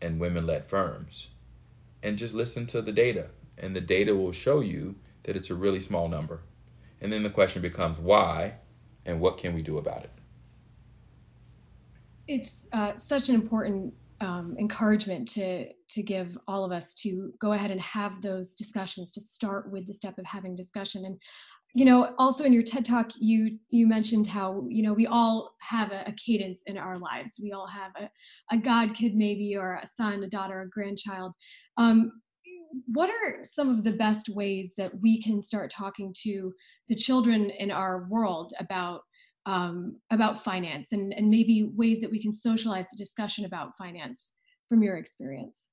[0.00, 1.28] and women-led firms.
[2.02, 5.54] And just listen to the data, and the data will show you that it's a
[5.54, 6.40] really small number.
[7.00, 8.54] And then the question becomes why
[9.06, 10.10] and what can we do about it?
[12.26, 13.92] It's uh, such an important
[14.24, 19.12] um, encouragement to to give all of us to go ahead and have those discussions
[19.12, 21.04] to start with the step of having discussion.
[21.04, 21.20] And
[21.74, 25.54] you know also in your ted talk you you mentioned how you know we all
[25.60, 27.38] have a, a cadence in our lives.
[27.42, 28.08] We all have a,
[28.54, 31.34] a god kid maybe or a son a daughter a grandchild.
[31.76, 32.12] Um,
[32.86, 36.52] what are some of the best ways that we can start talking to
[36.88, 39.02] the children in our world about
[39.46, 44.32] um, about finance and, and maybe ways that we can socialize the discussion about finance
[44.68, 45.66] from your experience?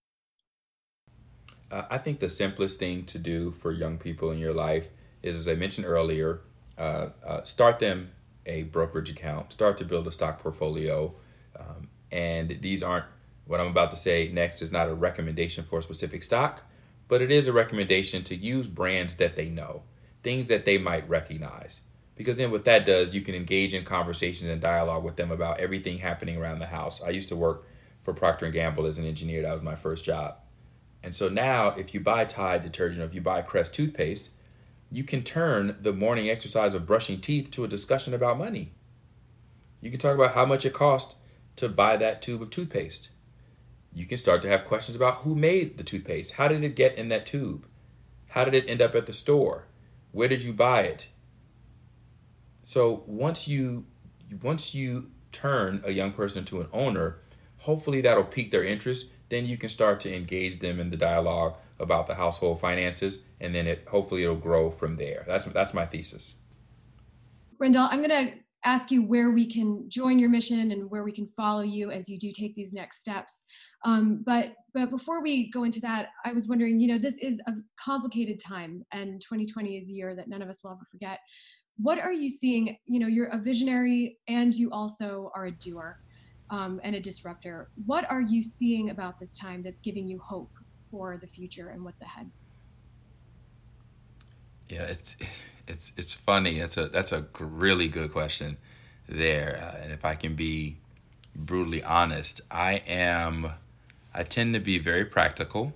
[1.71, 4.89] Uh, I think the simplest thing to do for young people in your life
[5.23, 6.41] is, as I mentioned earlier,
[6.77, 8.11] uh, uh, start them
[8.45, 11.13] a brokerage account, start to build a stock portfolio.
[11.57, 13.05] Um, and these aren't
[13.45, 16.63] what I'm about to say next is not a recommendation for a specific stock,
[17.07, 19.83] but it is a recommendation to use brands that they know,
[20.23, 21.81] things that they might recognize
[22.21, 25.59] because then what that does you can engage in conversations and dialogue with them about
[25.59, 27.01] everything happening around the house.
[27.01, 27.67] I used to work
[28.03, 29.41] for procter & gamble as an engineer.
[29.41, 30.35] That was my first job.
[31.03, 34.29] And so now if you buy tide detergent or if you buy crest toothpaste
[34.91, 38.73] you can turn the morning exercise of brushing teeth to a discussion about money.
[39.79, 41.15] You can talk about how much it cost
[41.55, 43.09] to buy that tube of toothpaste.
[43.93, 46.33] You can start to have questions about who made the toothpaste.
[46.33, 47.65] How did it get in that tube?
[48.27, 49.65] How did it end up at the store?
[50.11, 51.07] Where did you buy it
[52.63, 53.85] so once you
[54.41, 57.19] once you turn a young person to an owner,
[57.57, 59.07] hopefully that'll pique their interest.
[59.29, 63.55] Then you can start to engage them in the dialogue about the household finances, and
[63.55, 65.23] then it hopefully it'll grow from there.
[65.27, 66.35] That's that's my thesis.
[67.59, 68.33] Rendel, I'm going to
[68.63, 72.07] ask you where we can join your mission and where we can follow you as
[72.07, 73.43] you do take these next steps.
[73.83, 77.39] Um, but but before we go into that, I was wondering, you know, this is
[77.47, 81.19] a complicated time, and 2020 is a year that none of us will ever forget
[81.77, 82.77] what are you seeing?
[82.85, 85.97] You know you're a visionary and you also are a doer
[86.49, 87.69] um, and a disruptor.
[87.85, 90.51] What are you seeing about this time that's giving you hope
[90.89, 92.29] for the future and what's ahead?
[94.69, 95.17] Yeah it's
[95.67, 96.59] it's it's funny.
[96.59, 98.57] That's a that's a really good question
[99.11, 100.77] there uh, and if i can be
[101.35, 103.53] brutally honest i am
[104.13, 105.73] i tend to be very practical.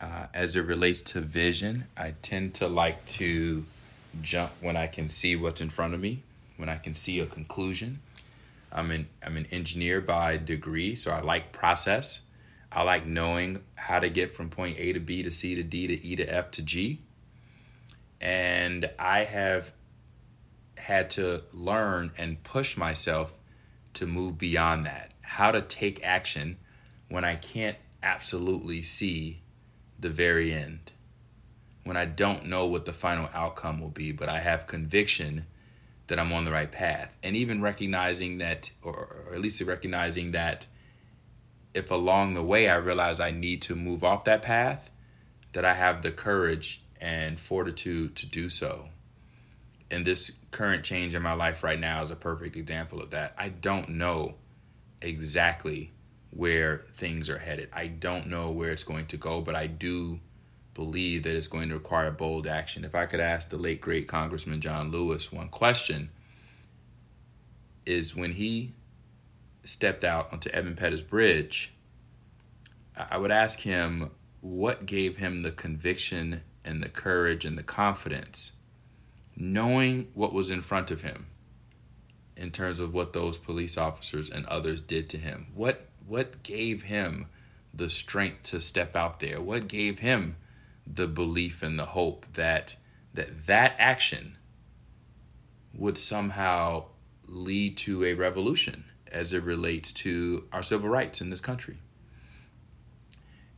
[0.00, 3.64] Uh, as it relates to vision i tend to like to
[4.22, 6.22] jump when I can see what's in front of me,
[6.56, 8.00] when I can see a conclusion.
[8.72, 12.20] I'm an I'm an engineer by degree, so I like process.
[12.72, 15.86] I like knowing how to get from point A to B to C to D
[15.88, 17.00] to E to F to G.
[18.20, 19.72] And I have
[20.76, 23.34] had to learn and push myself
[23.94, 25.14] to move beyond that.
[25.22, 26.58] How to take action
[27.08, 29.40] when I can't absolutely see
[29.98, 30.92] the very end
[31.84, 35.46] when I don't know what the final outcome will be, but I have conviction
[36.06, 37.16] that I'm on the right path.
[37.22, 40.66] And even recognizing that, or, or at least recognizing that
[41.72, 44.90] if along the way I realize I need to move off that path,
[45.52, 48.86] that I have the courage and fortitude to do so.
[49.90, 53.34] And this current change in my life right now is a perfect example of that.
[53.38, 54.34] I don't know
[55.02, 55.90] exactly
[56.30, 57.68] where things are headed.
[57.72, 60.20] I don't know where it's going to go, but I do
[60.80, 62.86] believe that it's going to require bold action.
[62.86, 66.08] If I could ask the late great Congressman John Lewis one question,
[67.84, 68.72] is when he
[69.62, 71.74] stepped out onto Edmund Pettus Bridge,
[72.96, 74.10] I would ask him
[74.40, 78.52] what gave him the conviction and the courage and the confidence,
[79.36, 81.26] knowing what was in front of him
[82.38, 85.48] in terms of what those police officers and others did to him.
[85.54, 87.26] What what gave him
[87.74, 89.42] the strength to step out there?
[89.42, 90.36] What gave him
[90.94, 92.76] the belief and the hope that
[93.14, 94.36] that that action
[95.74, 96.84] would somehow
[97.26, 101.78] lead to a revolution as it relates to our civil rights in this country.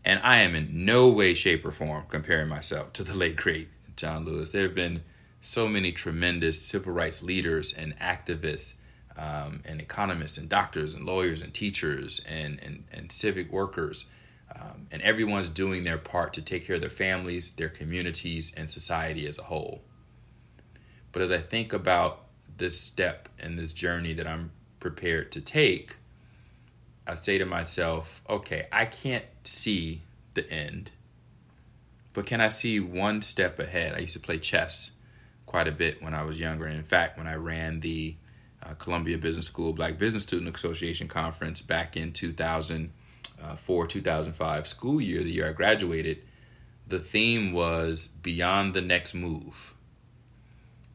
[0.04, 3.68] And I am in no way, shape, or form comparing myself to the late, great
[3.96, 4.50] John Lewis.
[4.50, 5.02] There have been
[5.40, 8.74] so many tremendous civil rights leaders and activists
[9.16, 14.06] um, and economists and doctors and lawyers and teachers and, and, and civic workers.
[14.54, 18.70] Um, and everyone's doing their part to take care of their families, their communities, and
[18.70, 19.82] society as a whole.
[21.12, 22.24] But as I think about
[22.58, 24.50] this step and this journey that I'm
[24.80, 25.96] prepared to take,
[27.06, 30.02] I say to myself, okay, I can't see
[30.34, 30.92] the end,
[32.12, 33.94] but can I see one step ahead?
[33.94, 34.92] I used to play chess
[35.46, 36.66] quite a bit when I was younger.
[36.66, 38.16] And in fact, when I ran the
[38.62, 42.12] uh, Columbia Business School Black Business Student Association Conference back in
[43.42, 46.22] 2004 2005 school year, the year I graduated,
[46.86, 49.74] the theme was Beyond the Next Move.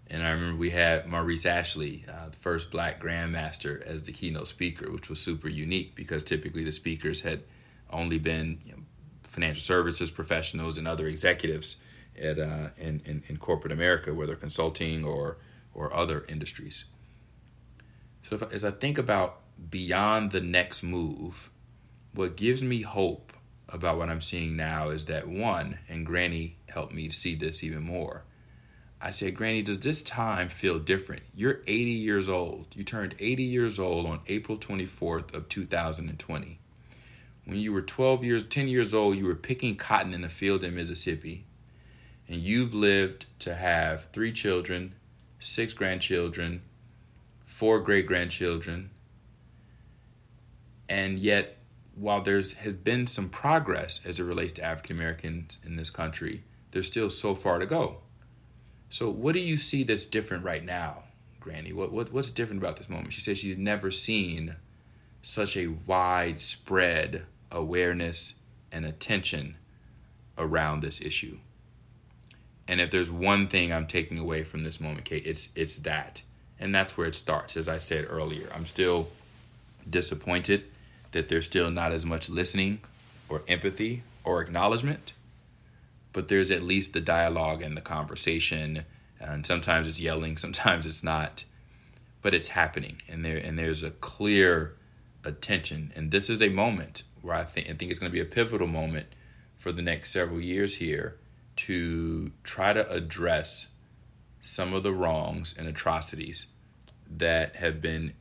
[0.10, 4.48] And I remember we had Maurice Ashley, uh, the first black grandmaster, as the keynote
[4.48, 7.44] speaker, which was super unique because typically the speakers had
[7.90, 8.80] only been you know,
[9.24, 11.78] financial services professionals and other executives
[12.18, 15.38] at uh, in, in, in corporate America, whether consulting or
[15.74, 16.86] or other industries.
[18.24, 21.50] So if, as I think about beyond the next move,
[22.18, 23.34] what gives me hope
[23.70, 27.84] about what I'm seeing now is that one, and Granny helped me see this even
[27.84, 28.24] more
[29.00, 31.22] I said, Granny, does this time feel different?
[31.36, 32.68] You're 80 years old.
[32.76, 36.60] You turned 80 years old on April 24th of 2020.
[37.46, 40.64] When you were 12 years, 10 years old, you were picking cotton in a field
[40.64, 41.46] in Mississippi.
[42.28, 44.96] And you've lived to have three children,
[45.40, 46.64] six grandchildren,
[47.46, 48.90] four great grandchildren.
[50.90, 51.57] And yet,
[51.98, 56.44] while there's has been some progress as it relates to African Americans in this country,
[56.72, 57.98] there's still so far to go.
[58.90, 61.04] So, what do you see that's different right now,
[61.40, 61.74] Granny?
[61.74, 63.14] What, what what's different about this moment?
[63.14, 64.56] She says she's never seen
[65.22, 68.34] such a widespread awareness
[68.72, 69.56] and attention
[70.38, 71.40] around this issue.
[72.68, 76.22] And if there's one thing I'm taking away from this moment, Kate, it's it's that.
[76.60, 77.58] And that's where it starts.
[77.58, 79.10] As I said earlier, I'm still
[79.90, 80.64] disappointed
[81.12, 82.80] that there's still not as much listening
[83.30, 85.14] or empathy or acknowledgement
[86.18, 88.86] but there's at least the dialogue and the conversation.
[89.20, 91.44] And sometimes it's yelling, sometimes it's not,
[92.24, 94.76] but it's happening, and there and there's a clear
[95.24, 95.94] attention.
[95.96, 98.26] And this is a moment where I think I think it's going to be a
[98.26, 99.06] pivotal moment
[99.60, 101.18] for the next several years here
[101.58, 103.68] to try to address
[104.42, 106.48] some of the wrongs and atrocities
[107.08, 108.14] that have been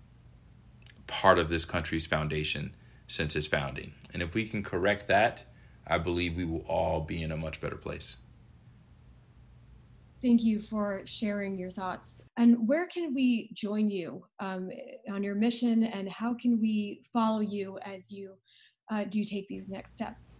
[1.06, 2.74] part of this country's foundation
[3.06, 3.92] since its founding.
[4.12, 5.44] And if we can correct that,
[5.86, 8.16] I believe we will all be in a much better place.
[10.22, 12.22] Thank you for sharing your thoughts.
[12.36, 14.70] And where can we join you um,
[15.10, 18.32] on your mission, and how can we follow you as you
[18.90, 20.38] uh, do take these next steps?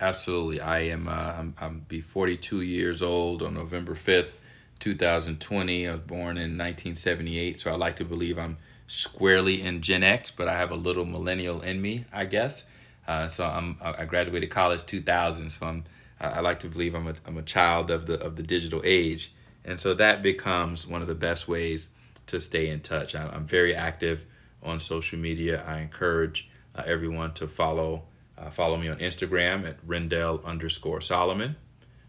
[0.00, 1.06] Absolutely, I am.
[1.06, 4.36] Uh, I'm, I'm be 42 years old on November 5th,
[4.78, 5.88] 2020.
[5.88, 8.56] I was born in 1978, so I like to believe I'm
[8.88, 12.64] squarely in Gen X, but I have a little millennial in me, I guess.
[13.06, 15.50] Uh, so I'm I graduated college 2000.
[15.50, 15.84] So I'm
[16.20, 19.32] I like to believe I'm a I'm a child of the of the digital age,
[19.64, 21.90] and so that becomes one of the best ways
[22.26, 23.14] to stay in touch.
[23.14, 24.26] I'm very active
[24.62, 25.64] on social media.
[25.66, 28.02] I encourage uh, everyone to follow
[28.36, 31.56] uh, follow me on Instagram at Rendel underscore Solomon.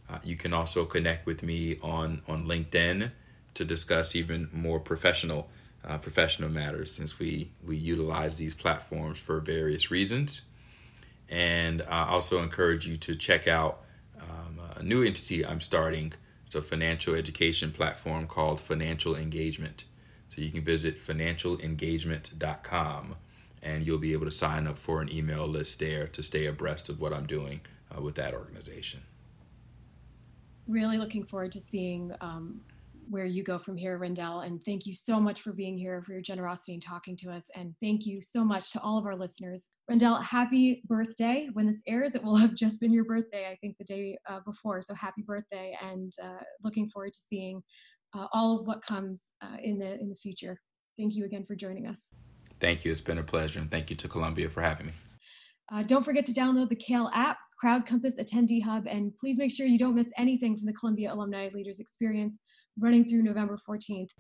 [0.10, 3.12] Uh, you can also connect with me on on LinkedIn
[3.54, 5.50] to discuss even more professional
[5.86, 10.42] uh, professional matters since we we utilize these platforms for various reasons.
[11.30, 13.84] And I also encourage you to check out
[14.20, 16.12] um, a new entity I'm starting.
[16.46, 19.86] It's a financial education platform called Financial Engagement.
[20.30, 23.16] So you can visit financialengagement.com
[23.62, 26.88] and you'll be able to sign up for an email list there to stay abreast
[26.90, 27.62] of what I'm doing
[27.96, 29.02] uh, with that organization.
[30.68, 32.62] Really looking forward to seeing um,
[33.10, 34.46] where you go from here, Rendel.
[34.46, 37.46] And thank you so much for being here, for your generosity and talking to us.
[37.56, 39.70] And thank you so much to all of our listeners.
[39.90, 41.50] Rendel, happy birthday.
[41.54, 44.42] When this airs, it will have just been your birthday, I think the day uh,
[44.46, 44.82] before.
[44.82, 47.62] So happy birthday and uh, looking forward to seeing
[48.16, 50.60] uh, all of what comes uh, in, the, in the future.
[50.98, 52.02] Thank you again for joining us.
[52.60, 52.92] Thank you.
[52.92, 53.60] It's been a pleasure.
[53.60, 54.94] And thank you to Columbia for having me.
[55.72, 57.38] Uh, don't forget to download the CALE app.
[57.60, 61.14] Crowd Compass Attendee Hub, and please make sure you don't miss anything from the Columbia
[61.14, 62.38] Alumni Leaders Experience
[62.80, 64.12] running through November 14th.